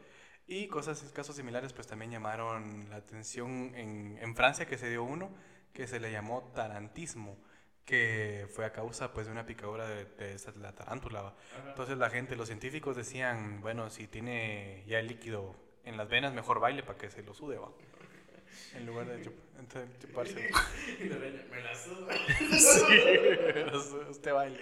y 0.48 0.68
cosas, 0.68 1.02
casos 1.14 1.36
similares 1.36 1.74
pues 1.74 1.88
también 1.88 2.12
llamaron 2.12 2.90
la 2.90 2.98
atención 2.98 3.74
en, 3.76 4.18
en 4.22 4.36
Francia 4.36 4.66
que 4.66 4.78
se 4.78 4.90
dio 4.90 5.04
uno 5.04 5.30
que 5.74 5.88
se 5.88 6.00
le 6.00 6.12
llamó 6.12 6.52
tarantismo 6.56 7.38
que 7.86 8.48
fue 8.54 8.66
a 8.66 8.72
causa 8.72 9.12
pues 9.14 9.26
de 9.26 9.32
una 9.34 9.46
picadura 9.46 9.88
de, 9.88 10.06
de 10.06 10.34
esa- 10.36 10.54
la 10.62 10.74
tarántula. 10.74 11.34
Entonces 11.70 11.98
la 11.98 12.10
gente, 12.10 12.36
los 12.38 12.48
científicos 12.48 12.96
decían, 12.96 13.60
bueno, 13.62 13.90
si 13.90 14.08
tiene 14.08 14.84
ya 14.88 15.00
el 15.00 15.08
líquido 15.08 15.56
en 15.84 15.98
las 15.98 16.08
venas, 16.08 16.34
mejor 16.34 16.60
baile 16.62 16.84
para 16.84 16.98
que 16.98 17.10
se 17.10 17.24
lo 17.24 17.34
sude, 17.34 17.58
va. 17.58 17.70
En 18.76 18.86
lugar 18.86 19.08
de 19.08 19.24
chup- 19.24 20.00
chuparse. 20.00 20.50
Y 21.00 21.04
me 21.06 21.62
la 21.62 21.76
suda. 21.76 22.14
sí, 22.60 23.98
usted 24.10 24.34
baile. 24.34 24.60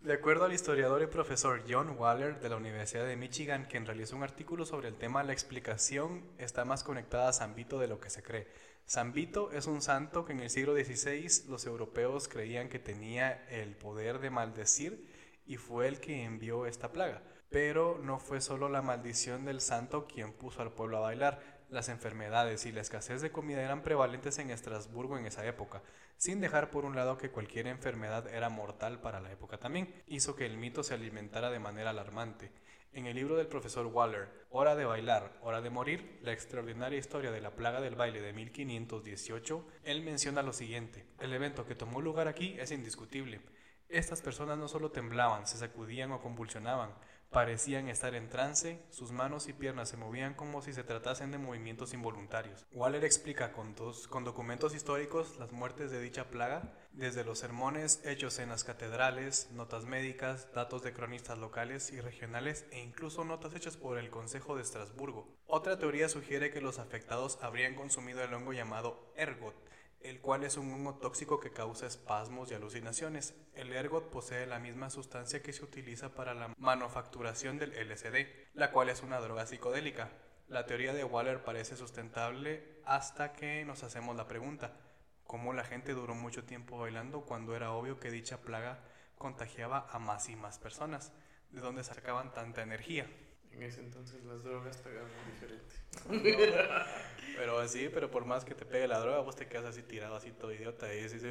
De 0.00 0.14
acuerdo 0.14 0.46
al 0.46 0.52
historiador 0.54 1.02
y 1.02 1.06
profesor 1.06 1.62
John 1.68 1.90
Waller 1.98 2.40
de 2.40 2.48
la 2.48 2.56
Universidad 2.56 3.06
de 3.06 3.16
Michigan, 3.16 3.66
quien 3.68 3.84
realizó 3.84 4.16
un 4.16 4.22
artículo 4.22 4.64
sobre 4.64 4.88
el 4.88 4.94
tema, 4.96 5.22
la 5.22 5.32
explicación 5.34 6.24
está 6.38 6.64
más 6.64 6.82
conectada 6.84 7.28
a 7.28 7.32
San 7.34 7.54
Vito 7.54 7.78
de 7.78 7.86
lo 7.88 8.00
que 8.00 8.08
se 8.08 8.22
cree. 8.22 8.46
San 8.86 9.12
Vito 9.12 9.52
es 9.52 9.66
un 9.66 9.82
santo 9.82 10.24
que 10.24 10.32
en 10.32 10.40
el 10.40 10.48
siglo 10.50 10.74
XVI 10.74 11.48
los 11.50 11.66
europeos 11.66 12.28
creían 12.28 12.68
que 12.70 12.78
tenía 12.78 13.46
el 13.50 13.76
poder 13.76 14.20
de 14.20 14.30
maldecir 14.30 15.06
y 15.46 15.58
fue 15.58 15.86
el 15.86 16.00
que 16.00 16.24
envió 16.24 16.64
esta 16.66 16.92
plaga. 16.92 17.22
Pero 17.50 18.00
no 18.02 18.18
fue 18.18 18.40
solo 18.40 18.68
la 18.68 18.80
maldición 18.82 19.44
del 19.44 19.60
santo 19.60 20.06
quien 20.06 20.32
puso 20.32 20.62
al 20.62 20.72
pueblo 20.72 20.96
a 20.96 21.00
bailar. 21.00 21.59
Las 21.70 21.88
enfermedades 21.88 22.66
y 22.66 22.72
la 22.72 22.80
escasez 22.80 23.22
de 23.22 23.30
comida 23.30 23.62
eran 23.62 23.84
prevalentes 23.84 24.40
en 24.40 24.50
Estrasburgo 24.50 25.16
en 25.16 25.26
esa 25.26 25.46
época, 25.46 25.82
sin 26.16 26.40
dejar 26.40 26.72
por 26.72 26.84
un 26.84 26.96
lado 26.96 27.16
que 27.16 27.30
cualquier 27.30 27.68
enfermedad 27.68 28.26
era 28.26 28.48
mortal 28.48 29.00
para 29.00 29.20
la 29.20 29.30
época 29.30 29.58
también, 29.58 29.94
hizo 30.08 30.34
que 30.34 30.46
el 30.46 30.56
mito 30.56 30.82
se 30.82 30.94
alimentara 30.94 31.48
de 31.48 31.60
manera 31.60 31.90
alarmante. 31.90 32.50
En 32.92 33.06
el 33.06 33.14
libro 33.14 33.36
del 33.36 33.46
profesor 33.46 33.86
Waller, 33.86 34.28
Hora 34.50 34.74
de 34.74 34.84
bailar, 34.84 35.38
hora 35.42 35.60
de 35.60 35.70
morir, 35.70 36.18
la 36.22 36.32
extraordinaria 36.32 36.98
historia 36.98 37.30
de 37.30 37.40
la 37.40 37.54
plaga 37.54 37.80
del 37.80 37.94
baile 37.94 38.20
de 38.20 38.32
1518, 38.32 39.64
él 39.84 40.02
menciona 40.02 40.42
lo 40.42 40.52
siguiente, 40.52 41.06
el 41.20 41.32
evento 41.32 41.66
que 41.66 41.76
tomó 41.76 42.00
lugar 42.00 42.26
aquí 42.26 42.56
es 42.58 42.72
indiscutible. 42.72 43.42
Estas 43.88 44.22
personas 44.22 44.58
no 44.58 44.66
solo 44.66 44.90
temblaban, 44.90 45.46
se 45.46 45.56
sacudían 45.56 46.10
o 46.10 46.20
convulsionaban, 46.20 46.90
parecían 47.30 47.88
estar 47.88 48.14
en 48.14 48.28
trance, 48.28 48.82
sus 48.90 49.12
manos 49.12 49.48
y 49.48 49.52
piernas 49.52 49.88
se 49.88 49.96
movían 49.96 50.34
como 50.34 50.62
si 50.62 50.72
se 50.72 50.82
tratasen 50.82 51.30
de 51.30 51.38
movimientos 51.38 51.94
involuntarios. 51.94 52.66
Waller 52.72 53.04
explica 53.04 53.52
con, 53.52 53.74
documentos 54.24 54.74
históricos 54.74 55.38
las 55.38 55.52
muertes 55.52 55.90
de 55.90 56.00
dicha 56.00 56.24
plaga, 56.28 56.74
desde 56.92 57.24
los 57.24 57.38
sermones 57.38 58.02
hechos 58.04 58.40
en 58.40 58.48
las 58.48 58.64
catedrales, 58.64 59.48
notas 59.52 59.84
médicas, 59.84 60.52
datos 60.52 60.82
de 60.82 60.92
cronistas 60.92 61.38
locales 61.38 61.92
y 61.92 62.00
regionales 62.00 62.66
e 62.72 62.80
incluso 62.80 63.24
notas 63.24 63.54
hechas 63.54 63.76
por 63.76 63.98
el 63.98 64.10
Consejo 64.10 64.56
de 64.56 64.62
Estrasburgo. 64.62 65.28
Otra 65.46 65.78
teoría 65.78 66.08
sugiere 66.08 66.50
que 66.50 66.60
los 66.60 66.80
afectados 66.80 67.38
habrían 67.42 67.76
consumido 67.76 68.22
el 68.22 68.34
hongo 68.34 68.52
llamado 68.52 69.12
ergot, 69.16 69.54
el 70.00 70.20
cual 70.20 70.44
es 70.44 70.56
un 70.56 70.72
hongo 70.72 70.94
tóxico 70.94 71.40
que 71.40 71.52
causa 71.52 71.86
espasmos 71.86 72.50
y 72.50 72.54
alucinaciones. 72.54 73.34
El 73.54 73.72
ergot 73.72 74.10
posee 74.10 74.46
la 74.46 74.58
misma 74.58 74.90
sustancia 74.90 75.42
que 75.42 75.52
se 75.52 75.64
utiliza 75.64 76.14
para 76.14 76.34
la 76.34 76.54
manufacturación 76.56 77.58
del 77.58 77.72
LSD, 77.72 78.26
la 78.54 78.70
cual 78.70 78.88
es 78.88 79.02
una 79.02 79.20
droga 79.20 79.46
psicodélica. 79.46 80.10
La 80.48 80.66
teoría 80.66 80.94
de 80.94 81.04
Waller 81.04 81.44
parece 81.44 81.76
sustentable 81.76 82.80
hasta 82.84 83.32
que 83.34 83.64
nos 83.64 83.84
hacemos 83.84 84.16
la 84.16 84.26
pregunta, 84.26 84.72
¿cómo 85.24 85.52
la 85.52 85.64
gente 85.64 85.92
duró 85.92 86.14
mucho 86.14 86.44
tiempo 86.44 86.78
bailando 86.78 87.20
cuando 87.20 87.54
era 87.54 87.72
obvio 87.72 88.00
que 88.00 88.10
dicha 88.10 88.40
plaga 88.40 88.80
contagiaba 89.16 89.86
a 89.90 89.98
más 89.98 90.28
y 90.28 90.34
más 90.34 90.58
personas? 90.58 91.12
¿De 91.50 91.60
dónde 91.60 91.84
sacaban 91.84 92.32
tanta 92.32 92.62
energía? 92.62 93.06
En 93.52 93.62
ese 93.62 93.80
entonces 93.80 94.24
las 94.24 94.42
drogas 94.44 94.76
pegaban 94.78 95.10
diferente. 95.32 95.74
Pero 97.36 97.66
sí, 97.68 97.88
pero 97.92 98.10
por 98.10 98.26
más 98.26 98.44
que 98.44 98.54
te 98.54 98.66
pegue 98.66 98.86
la 98.86 98.98
droga, 98.98 99.20
vos 99.20 99.34
te 99.34 99.46
quedas 99.48 99.64
así 99.64 99.82
tirado, 99.82 100.14
así 100.16 100.30
todo 100.30 100.52
idiota 100.52 100.92
y 100.94 101.02
dices... 101.04 101.22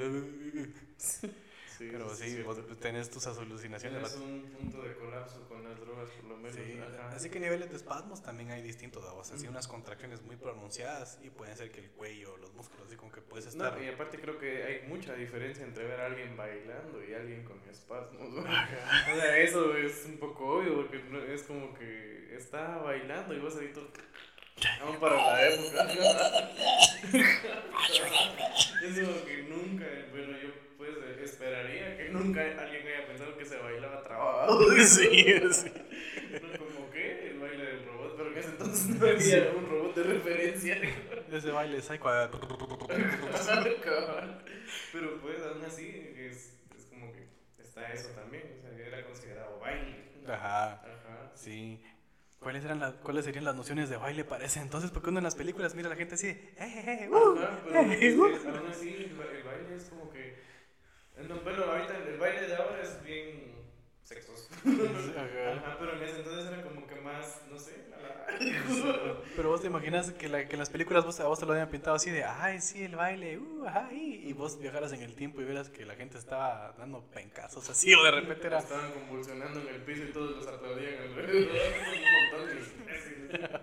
Sí, 1.77 1.87
Pero 1.91 2.13
sí, 2.13 2.23
es 2.25 2.31
sí, 2.35 2.41
vos 2.41 2.57
tenés 2.79 3.09
tus 3.09 3.25
alucinaciones. 3.27 4.01
Vato. 4.01 4.21
un 4.21 4.41
punto 4.51 4.81
de 4.81 4.95
colapso 4.95 5.47
con 5.47 5.63
las 5.63 5.79
drogas, 5.79 6.09
por 6.09 6.25
lo 6.31 6.35
menos. 6.37 6.53
Sí, 6.55 6.77
así 7.15 7.29
que 7.29 7.39
niveles 7.39 7.69
de 7.69 7.77
espasmos 7.77 8.21
también 8.21 8.51
hay 8.51 8.61
distintos, 8.61 9.01
o 9.05 9.23
sea, 9.23 9.37
sí, 9.37 9.47
unas 9.47 9.67
contracciones 9.67 10.21
muy 10.23 10.35
pronunciadas 10.35 11.19
y 11.23 11.29
pueden 11.29 11.55
ser 11.55 11.71
que 11.71 11.79
el 11.79 11.89
cuello, 11.91 12.35
los 12.37 12.53
músculos, 12.53 12.87
así 12.87 12.97
como 12.97 13.11
que 13.13 13.21
puedes 13.21 13.45
estar... 13.45 13.77
No, 13.77 13.81
y 13.83 13.87
aparte 13.87 14.19
creo 14.19 14.37
que 14.39 14.63
hay 14.63 14.87
mucha 14.89 15.13
diferencia 15.13 15.63
entre 15.63 15.85
ver 15.85 15.99
a 16.01 16.07
alguien 16.07 16.35
bailando 16.35 17.01
y 17.07 17.13
alguien 17.13 17.43
con 17.45 17.61
espasmos. 17.69 18.21
O 18.29 19.15
sea, 19.15 19.37
eso 19.37 19.77
es 19.77 20.05
un 20.05 20.17
poco 20.17 20.57
obvio 20.57 20.75
porque 20.75 20.99
no- 21.09 21.23
es 21.23 21.43
como 21.43 21.73
que 21.75 22.08
está 22.35 22.77
bailando 22.77 23.33
y 23.33 23.39
vos 23.39 23.57
ahí 23.57 23.71
todo... 23.73 23.89
Aún 24.81 24.99
para 24.99 25.15
la 25.15 25.47
época. 25.47 25.87
es 28.83 28.99
como 28.99 29.25
que 29.25 29.43
nunca, 29.47 29.85
bueno, 30.11 30.37
yo 30.37 30.49
pues 30.77 30.95
esperaría 31.23 31.97
que 31.97 32.09
nunca 32.09 32.41
alguien 32.41 32.87
haya 32.87 33.07
pensado 33.07 33.37
que 33.37 33.45
se 33.45 33.57
bailaba 33.57 34.03
trabado. 34.03 34.59
sí, 34.77 35.41
sí. 35.51 35.71
Como 36.57 36.89
que 36.91 37.29
el 37.29 37.39
baile 37.39 37.65
del 37.65 37.85
robot, 37.85 38.17
pero 38.17 38.31
en 38.31 38.37
ese 38.37 38.49
entonces 38.49 38.87
no 38.87 39.07
había 39.07 39.51
un 39.55 39.69
robot 39.69 39.95
de 39.95 40.03
referencia. 40.03 40.77
Ese 41.31 41.51
baile 41.51 41.81
psycho. 41.81 42.09
Pero 44.91 45.21
pues 45.21 45.41
aún 45.43 45.63
así 45.65 46.13
es, 46.17 46.57
es 46.75 46.85
como 46.89 47.11
que 47.13 47.27
está 47.61 47.91
eso 47.93 48.09
también, 48.09 48.57
o 48.57 48.61
sea, 48.61 48.87
era 48.87 49.05
considerado 49.05 49.59
baile. 49.59 50.03
Ajá, 50.27 50.73
Ajá. 50.73 51.31
sí. 51.35 51.81
¿Cuáles, 52.39 52.63
eran 52.63 52.79
las, 52.79 52.93
¿Cuáles 52.95 53.25
serían 53.25 53.43
las 53.43 53.55
nociones 53.55 53.89
de 53.89 53.97
baile 53.97 54.23
para 54.23 54.45
ese 54.45 54.61
entonces? 54.61 54.91
Porque 54.91 55.09
uno 55.09 55.19
en 55.19 55.25
las 55.25 55.35
películas 55.35 55.75
mira 55.75 55.87
a 55.87 55.91
la 55.91 55.97
gente 55.97 56.15
así, 56.15 56.27
¡eh, 56.27 56.55
eh, 56.57 56.99
eh, 57.03 57.09
uh! 57.09 57.37
Ajá, 57.37 57.59
pero 57.65 57.81
es 57.81 57.91
eh, 57.91 57.99
que 57.99 58.15
uh". 58.15 58.25
aún 58.25 58.67
así 58.69 58.89
el, 58.89 59.11
el 59.11 59.43
baile 59.43 59.75
es 59.75 59.83
como 59.89 60.09
que... 60.09 60.39
No, 61.27 61.43
pero 61.43 61.69
ahorita 61.69 61.97
el 61.97 62.17
baile 62.17 62.47
de 62.47 62.55
ahora 62.55 62.81
es 62.81 63.03
bien 63.03 63.58
sexoso. 64.09 64.47
Ajá. 64.65 65.53
Ajá, 65.57 65.77
pero 65.79 65.93
en 65.95 66.03
ese 66.03 66.17
entonces 66.17 66.45
era 66.51 66.63
como 66.63 66.85
que 66.87 66.95
más, 66.95 67.41
no 67.51 67.57
sé, 67.59 67.85
la- 67.91 68.25
la- 69.05 69.15
Pero 69.35 69.49
vos 69.49 69.61
te 69.61 69.67
imaginas 69.67 70.11
que, 70.11 70.27
la, 70.29 70.47
que 70.47 70.53
en 70.53 70.59
las 70.59 70.69
películas 70.69 71.05
vos, 71.05 71.19
a 71.19 71.27
vos 71.27 71.39
te 71.39 71.45
lo 71.45 71.51
habían 71.53 71.69
pintado 71.69 71.95
así 71.95 72.09
de, 72.09 72.23
ay, 72.23 72.59
sí, 72.59 72.83
el 72.83 72.95
baile, 72.95 73.37
uh, 73.37 73.65
ajá, 73.67 73.89
y, 73.93 74.27
y 74.27 74.33
vos 74.33 74.57
viajaras 74.59 74.91
en 74.93 75.01
el 75.03 75.13
tiempo 75.15 75.41
y 75.41 75.45
vieras 75.45 75.69
que 75.69 75.85
la 75.85 75.95
gente 75.95 76.17
estaba 76.17 76.73
dando 76.77 77.01
pencazos 77.13 77.69
así, 77.69 77.93
o 77.93 78.03
de 78.03 78.11
repente 78.11 78.47
era, 78.47 78.59
Estaban 78.59 78.91
convulsionando 78.93 79.59
en 79.61 79.67
el 79.75 79.81
piso 79.83 80.03
y 80.03 80.11
todos 80.11 80.35
los 80.37 80.47
aplaudían 80.47 81.01
alrededor. 81.03 81.51
un 81.51 82.39
montón 82.39 82.47
de. 82.49 83.59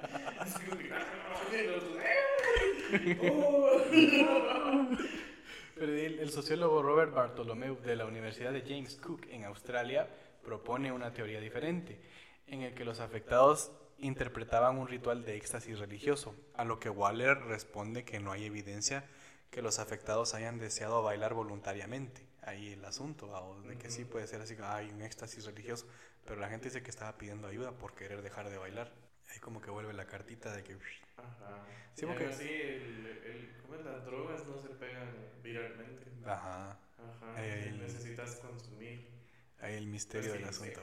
Pero 5.74 5.92
el, 5.92 6.18
el 6.20 6.30
sociólogo 6.30 6.82
Robert 6.82 7.12
Bartholomew 7.12 7.76
de 7.82 7.96
la 7.96 8.06
Universidad 8.06 8.52
de 8.52 8.62
James 8.62 8.96
Cook 8.96 9.26
en 9.30 9.44
Australia 9.44 10.08
propone 10.46 10.92
una 10.92 11.12
teoría 11.12 11.40
diferente, 11.40 12.00
en 12.46 12.62
el 12.62 12.74
que 12.74 12.84
los 12.84 13.00
afectados 13.00 13.72
interpretaban 13.98 14.78
un 14.78 14.86
ritual 14.88 15.24
de 15.24 15.36
éxtasis 15.36 15.78
religioso, 15.78 16.34
a 16.54 16.64
lo 16.64 16.78
que 16.78 16.88
Waller 16.88 17.36
responde 17.46 18.04
que 18.04 18.20
no 18.20 18.32
hay 18.32 18.44
evidencia 18.46 19.04
que 19.50 19.62
los 19.62 19.78
afectados 19.78 20.34
hayan 20.34 20.58
deseado 20.58 21.02
bailar 21.02 21.34
voluntariamente. 21.34 22.22
Ahí 22.42 22.74
el 22.74 22.84
asunto, 22.84 23.28
¿va? 23.28 23.42
de 23.68 23.76
que 23.76 23.90
sí 23.90 24.04
puede 24.04 24.26
ser 24.28 24.40
así, 24.40 24.56
hay 24.62 24.90
un 24.90 25.02
éxtasis 25.02 25.44
religioso, 25.46 25.86
pero 26.24 26.38
la 26.40 26.48
gente 26.48 26.66
dice 26.66 26.82
que 26.82 26.90
estaba 26.90 27.16
pidiendo 27.18 27.48
ayuda 27.48 27.72
por 27.72 27.94
querer 27.94 28.22
dejar 28.22 28.48
de 28.50 28.58
bailar. 28.58 28.92
Ahí 29.32 29.40
como 29.40 29.60
que 29.60 29.70
vuelve 29.70 29.92
la 29.94 30.06
cartita 30.06 30.54
de 30.54 30.62
que... 30.62 30.74
Ajá. 31.16 31.64
Sí, 31.94 32.06
porque- 32.06 32.26
así, 32.26 32.44
el, 32.48 33.06
el, 33.06 33.84
las 33.84 34.04
drogas 34.04 34.46
no 34.46 34.58
se 34.58 34.68
pegan 34.68 35.08
viralmente. 35.42 36.04
Ajá. 36.24 36.78
Ajá. 36.98 37.44
El- 37.44 37.78
Necesitas 37.80 38.36
consumir. 38.36 39.15
Ahí 39.60 39.74
el 39.74 39.86
misterio 39.86 40.30
Pues 40.30 40.42
del 40.42 40.52
sí, 40.54 40.64
asunto. 40.64 40.80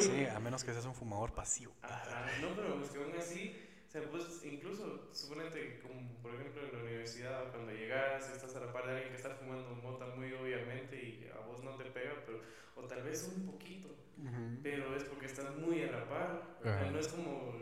Sí, 0.00 0.26
a 0.26 0.38
menos 0.40 0.64
que 0.64 0.72
seas 0.72 0.86
un 0.86 0.94
fumador 0.94 1.32
pasivo. 1.32 1.72
Ajá. 1.82 2.26
No, 2.40 2.54
pero 2.56 2.82
es 2.82 2.88
que 2.90 2.98
aún 3.02 3.14
así, 3.18 3.54
o 3.86 3.90
sea, 3.90 4.02
pues 4.10 4.42
incluso, 4.44 5.08
suponete, 5.12 5.80
como 5.80 6.00
por 6.22 6.34
ejemplo 6.34 6.62
en 6.62 6.72
la 6.72 6.82
universidad, 6.84 7.50
cuando 7.50 7.72
llegas 7.72 8.28
y 8.30 8.32
estás 8.36 8.54
a 8.56 8.60
la 8.60 8.72
par 8.72 8.86
de 8.86 8.92
alguien 8.92 9.10
que 9.10 9.16
está 9.16 9.30
fumando 9.34 9.70
mota 9.76 10.06
muy 10.16 10.32
obviamente 10.32 10.96
y 10.96 11.28
a 11.34 11.38
vos 11.46 11.62
no 11.62 11.72
te 11.76 11.84
pega, 11.84 12.14
pero, 12.24 12.40
o 12.76 12.82
tal 12.84 13.02
vez 13.02 13.24
un 13.34 13.44
poquito, 13.46 13.88
pero 14.62 14.96
es 14.96 15.04
porque 15.04 15.26
estás 15.26 15.54
muy 15.56 15.82
a 15.82 15.92
la 15.92 16.08
par. 16.08 16.42
Sea, 16.62 16.72
Ajá. 16.72 16.90
no 16.90 16.98
es 16.98 17.08
como 17.08 17.54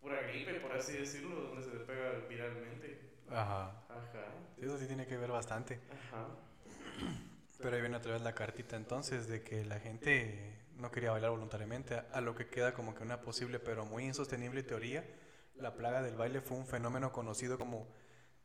pura 0.00 0.22
gripe, 0.22 0.54
por 0.60 0.72
así 0.72 0.94
decirlo, 0.94 1.34
donde 1.42 1.62
se 1.62 1.70
te 1.70 1.78
pega 1.80 2.12
viralmente. 2.28 3.00
Ajá. 3.30 3.72
Ajá. 3.88 4.24
Sí, 4.56 4.64
Eso 4.64 4.78
sí 4.78 4.86
tiene 4.86 5.06
que 5.06 5.16
ver 5.16 5.30
bastante. 5.30 5.80
Ajá. 5.90 6.28
Pero 7.60 7.76
ahí 7.76 7.80
viene 7.82 7.96
otra 7.96 8.12
vez 8.12 8.22
la 8.22 8.34
cartita 8.34 8.76
entonces 8.76 9.28
de 9.28 9.42
que 9.42 9.64
la 9.64 9.78
gente 9.80 10.58
no 10.76 10.90
quería 10.90 11.10
bailar 11.10 11.30
voluntariamente, 11.30 11.94
a- 12.12 12.20
lo 12.20 12.34
que 12.34 12.48
queda 12.48 12.72
como 12.74 12.94
que 12.94 13.02
una 13.02 13.20
posible 13.20 13.58
pero 13.58 13.84
muy 13.84 14.04
insostenible 14.04 14.62
teoría. 14.62 15.04
La 15.56 15.74
plaga 15.74 16.02
del 16.02 16.16
baile 16.16 16.40
fue 16.40 16.56
un 16.56 16.66
fenómeno 16.66 17.12
conocido 17.12 17.58
como 17.58 17.86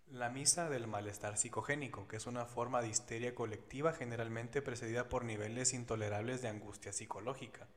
la 0.07 0.29
misa 0.29 0.69
del 0.69 0.87
malestar 0.87 1.37
psicogénico, 1.37 2.07
que 2.07 2.17
es 2.17 2.27
una 2.27 2.45
forma 2.45 2.81
de 2.81 2.89
histeria 2.89 3.33
colectiva 3.35 3.93
generalmente 3.93 4.61
precedida 4.61 5.09
por 5.09 5.23
niveles 5.25 5.73
intolerables 5.73 6.41
de 6.41 6.49
angustia 6.49 6.91
psicológica. 6.93 7.67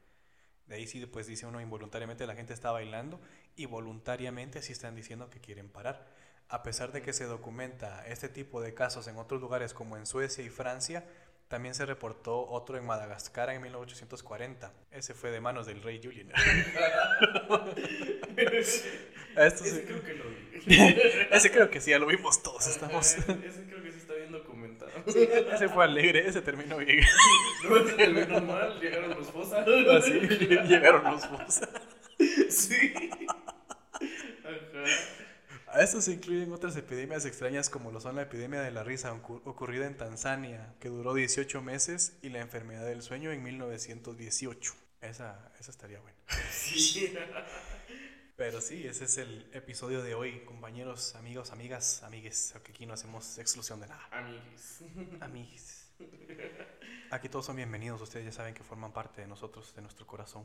De 0.67 0.75
ahí 0.77 0.87
sí, 0.87 1.05
pues 1.07 1.27
dice 1.27 1.47
uno 1.47 1.61
involuntariamente 1.61 2.27
la 2.27 2.35
gente 2.35 2.53
está 2.53 2.71
bailando 2.71 3.21
y 3.57 3.67
voluntariamente 3.67 4.61
sí 4.63 4.73
están 4.73 4.95
diciendo 4.95 5.31
que 5.31 5.41
quieren 5.41 5.69
parar. 5.71 6.07
A 6.49 6.63
pesar 6.63 6.93
de 6.93 7.03
que 7.03 7.13
se 7.13 7.25
documenta 7.25 8.07
este 8.07 8.29
tipo 8.29 8.61
de 8.61 8.75
casos 8.75 9.07
en 9.09 9.17
otros 9.17 9.41
lugares 9.41 9.75
como 9.75 9.97
en 9.97 10.07
Suecia 10.07 10.45
y 10.45 10.51
Francia, 10.51 11.05
también 11.49 11.75
se 11.75 11.87
reportó 11.87 12.47
otro 12.49 12.77
en 12.79 12.85
Madagascar 12.87 13.51
en 13.51 13.63
1840. 13.63 14.73
Ese 14.93 15.15
fue 15.15 15.31
de 15.31 15.41
manos 15.41 15.67
del 15.67 15.83
rey 15.83 16.01
Julian. 16.03 16.31
Esto 19.37 19.65
Ese 19.65 19.71
sí- 19.81 19.83
creo 19.87 20.03
que 20.03 20.15
lo 20.15 20.25
vi. 20.25 20.37
ese 21.31 21.51
creo 21.51 21.71
que 21.71 21.81
sí, 21.81 21.91
ya 21.91 21.99
lo 21.99 22.07
vimos 22.07 22.43
todos. 22.43 22.67
Estamos. 22.67 23.17
Ese 23.17 23.25
creo 23.25 23.83
que 23.83 23.93
sí 23.93 23.99
está 23.99 24.15
bien 24.15 24.33
documentado. 24.33 24.91
Ese 25.07 25.69
fue 25.69 25.85
alegre, 25.85 26.27
ese 26.27 26.41
terminó 26.43 26.77
bien. 26.79 27.01
No, 27.69 27.77
ese 27.77 27.95
terminó 27.95 28.41
mal, 28.41 28.79
llegaron 28.81 29.11
los 29.11 29.31
fosas. 29.31 29.67
Así 29.67 30.13
llegaron 30.21 31.05
los 31.05 31.29
bus. 31.31 31.61
Sí. 32.51 32.93
A 35.79 35.83
esto 35.83 36.01
se 36.01 36.13
incluyen 36.13 36.53
otras 36.53 36.77
epidemias 36.77 37.25
extrañas 37.25 37.71
como 37.71 37.93
lo 37.93 38.01
son 38.01 38.17
la 38.17 38.23
epidemia 38.23 38.61
de 38.63 38.73
la 38.73 38.83
risa 38.83 39.15
ocu- 39.15 39.41
ocurrida 39.45 39.87
en 39.87 39.97
Tanzania, 39.97 40.75
que 40.81 40.89
duró 40.89 41.15
18 41.15 41.63
meses, 41.63 42.19
y 42.21 42.31
la 42.31 42.41
enfermedad 42.41 42.85
del 42.85 43.01
sueño 43.01 43.31
en 43.31 43.43
1918. 43.45 44.75
Esa, 45.01 45.53
esa 45.61 45.71
estaría 45.71 46.01
buena. 46.01 46.19
Sí. 46.53 47.15
Pero 48.37 48.61
sí, 48.61 48.87
ese 48.87 49.05
es 49.05 49.19
el 49.19 49.49
episodio 49.53 50.03
de 50.03 50.15
hoy, 50.15 50.45
compañeros, 50.45 51.15
amigos, 51.17 51.51
amigas, 51.53 52.03
amigues, 52.05 52.55
que 52.65 52.71
aquí 52.73 52.87
no 52.87 52.95
hacemos 52.95 53.37
exclusión 53.39 53.81
de 53.81 53.89
nada. 53.89 54.09
Amiguis. 54.13 54.81
Amigues. 55.21 55.91
Aquí 57.11 57.29
todos 57.29 57.47
son 57.47 57.57
bienvenidos, 57.57 58.01
ustedes 58.03 58.25
ya 58.27 58.33
saben 58.33 58.55
que 58.55 58.63
forman 58.65 58.93
parte 58.93 59.23
de 59.23 59.27
nosotros, 59.29 59.75
de 59.75 59.83
nuestro 59.83 60.07
corazón, 60.07 60.45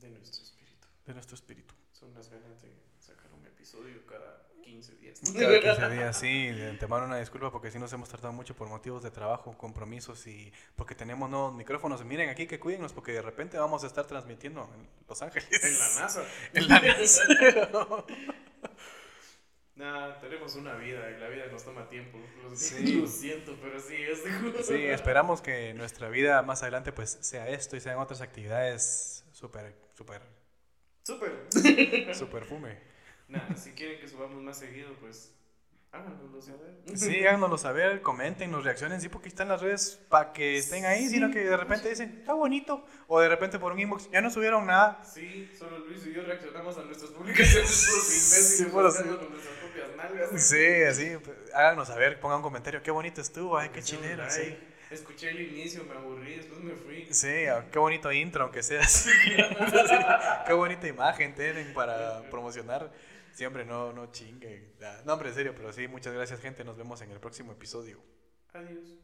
De 0.00 0.08
nuestro 0.10 0.42
espíritu. 0.42 0.88
de 1.06 1.12
nuestro 1.14 1.34
espíritu. 1.36 1.74
Son 1.92 2.12
las 2.14 2.30
ganas 2.30 2.62
de 2.62 2.70
sacar 3.02 3.30
un 3.32 3.44
episodio 3.46 4.04
cada 4.06 4.46
15 4.62 4.94
días. 4.96 5.20
Cada 5.20 5.60
15 5.60 5.90
días, 5.96 6.16
sí, 6.18 6.48
de 6.48 6.70
antemano 6.70 7.06
una 7.06 7.18
disculpa 7.18 7.50
porque 7.50 7.70
sí 7.70 7.78
nos 7.78 7.92
hemos 7.92 8.08
tardado 8.08 8.32
mucho 8.32 8.54
por 8.54 8.68
motivos 8.68 9.02
de 9.02 9.10
trabajo, 9.10 9.56
compromisos 9.58 10.26
y 10.26 10.52
porque 10.76 10.94
tenemos 10.94 11.28
nuevos 11.28 11.54
micrófonos. 11.54 12.04
Miren 12.04 12.28
aquí 12.30 12.46
que 12.46 12.58
cuídennos 12.60 12.92
porque 12.92 13.12
de 13.12 13.22
repente 13.22 13.58
vamos 13.58 13.84
a 13.84 13.86
estar 13.88 14.06
transmitiendo 14.06 14.70
en 14.74 14.88
Los 15.08 15.20
Ángeles. 15.22 15.48
En 15.64 15.78
la 15.78 15.88
NASA. 16.00 16.24
En 16.54 16.68
la 16.68 16.80
NASA. 16.80 17.22
Nah, 19.74 20.20
tenemos 20.20 20.54
una 20.56 20.74
vida 20.74 21.10
y 21.10 21.18
la 21.18 21.28
vida 21.28 21.46
nos 21.46 21.64
toma 21.64 21.88
tiempo. 21.88 22.18
Lo, 22.42 22.54
Sí. 22.54 23.00
lo 23.00 23.06
siento, 23.06 23.56
pero 23.60 23.80
sí, 23.80 23.96
es 23.96 24.22
de 24.22 24.62
Sí, 24.62 24.84
esperamos 24.84 25.40
que 25.40 25.72
nuestra 25.72 26.10
vida 26.10 26.42
más 26.42 26.62
adelante 26.62 26.92
pues 26.92 27.18
sea 27.22 27.48
esto 27.48 27.74
y 27.74 27.80
sean 27.80 27.98
otras 27.98 28.20
actividades 28.20 29.24
súper, 29.32 29.74
súper, 29.94 30.20
Súper. 31.02 32.14
súper 32.14 32.44
fume. 32.44 32.91
Nah, 33.32 33.54
si 33.56 33.70
quieren 33.72 33.98
que 34.00 34.08
subamos 34.08 34.42
más 34.42 34.58
seguido, 34.58 34.92
pues 35.00 35.32
háganoslo 35.90 36.40
saber. 36.42 36.74
Sí, 36.94 37.24
háganoslo 37.26 37.56
saber, 37.56 38.02
comenten, 38.02 38.50
nos 38.50 38.64
reaccionen, 38.64 39.00
sí, 39.00 39.08
porque 39.08 39.28
están 39.28 39.48
las 39.48 39.62
redes 39.62 40.00
para 40.08 40.32
que 40.32 40.58
estén 40.58 40.84
ahí, 40.84 41.08
sino 41.08 41.30
que 41.30 41.40
de 41.44 41.56
repente 41.56 41.88
dicen, 41.88 42.16
está 42.18 42.34
bonito, 42.34 42.84
o 43.06 43.20
de 43.20 43.28
repente 43.28 43.58
por 43.58 43.72
un 43.72 43.78
inbox, 43.78 44.10
ya 44.10 44.20
no 44.20 44.30
subieron 44.30 44.66
nada. 44.66 45.02
Sí, 45.04 45.50
solo 45.58 45.78
Luis 45.78 46.04
y 46.06 46.12
yo 46.12 46.22
reaccionamos 46.22 46.76
a 46.76 46.82
nuestras 46.82 47.10
publicaciones 47.12 47.70
puros 47.70 48.04
imbéciles 48.12 48.58
Sí, 48.58 48.64
buscando 48.64 49.18
con 49.18 49.30
nuestras 49.30 49.56
propias 49.56 49.88
nalgas. 49.96 50.42
Sí, 50.42 50.82
así, 50.88 51.16
pues, 51.22 51.36
háganos 51.54 51.88
saber, 51.88 52.20
pongan 52.20 52.38
un 52.38 52.42
comentario, 52.42 52.82
qué 52.82 52.90
bonito 52.90 53.20
estuvo, 53.20 53.56
ay, 53.56 53.70
qué 53.70 53.82
chilero, 53.82 54.28
sí. 54.28 54.58
Escuché 54.90 55.30
el 55.30 55.40
inicio, 55.40 55.84
me 55.84 55.94
aburrí, 55.94 56.36
después 56.36 56.60
me 56.60 56.74
fui. 56.74 57.06
Sí, 57.10 57.46
ah, 57.46 57.64
qué 57.72 57.78
bonito 57.78 58.12
intro, 58.12 58.44
aunque 58.44 58.62
sea 58.62 58.80
así. 58.82 59.10
Sí, 59.10 59.36
qué 60.46 60.52
bonita 60.52 60.86
imagen 60.86 61.34
tienen 61.34 61.72
para 61.72 62.22
promocionar. 62.30 62.90
Siempre 63.32 63.64
no, 63.64 63.92
no 63.92 64.12
chingue. 64.12 64.74
No, 65.04 65.14
hombre, 65.14 65.30
en 65.30 65.34
serio, 65.34 65.54
pero 65.56 65.72
sí, 65.72 65.88
muchas 65.88 66.12
gracias, 66.12 66.40
gente. 66.40 66.64
Nos 66.64 66.76
vemos 66.76 67.00
en 67.02 67.10
el 67.10 67.18
próximo 67.18 67.52
episodio. 67.52 68.00
Adiós. 68.52 69.02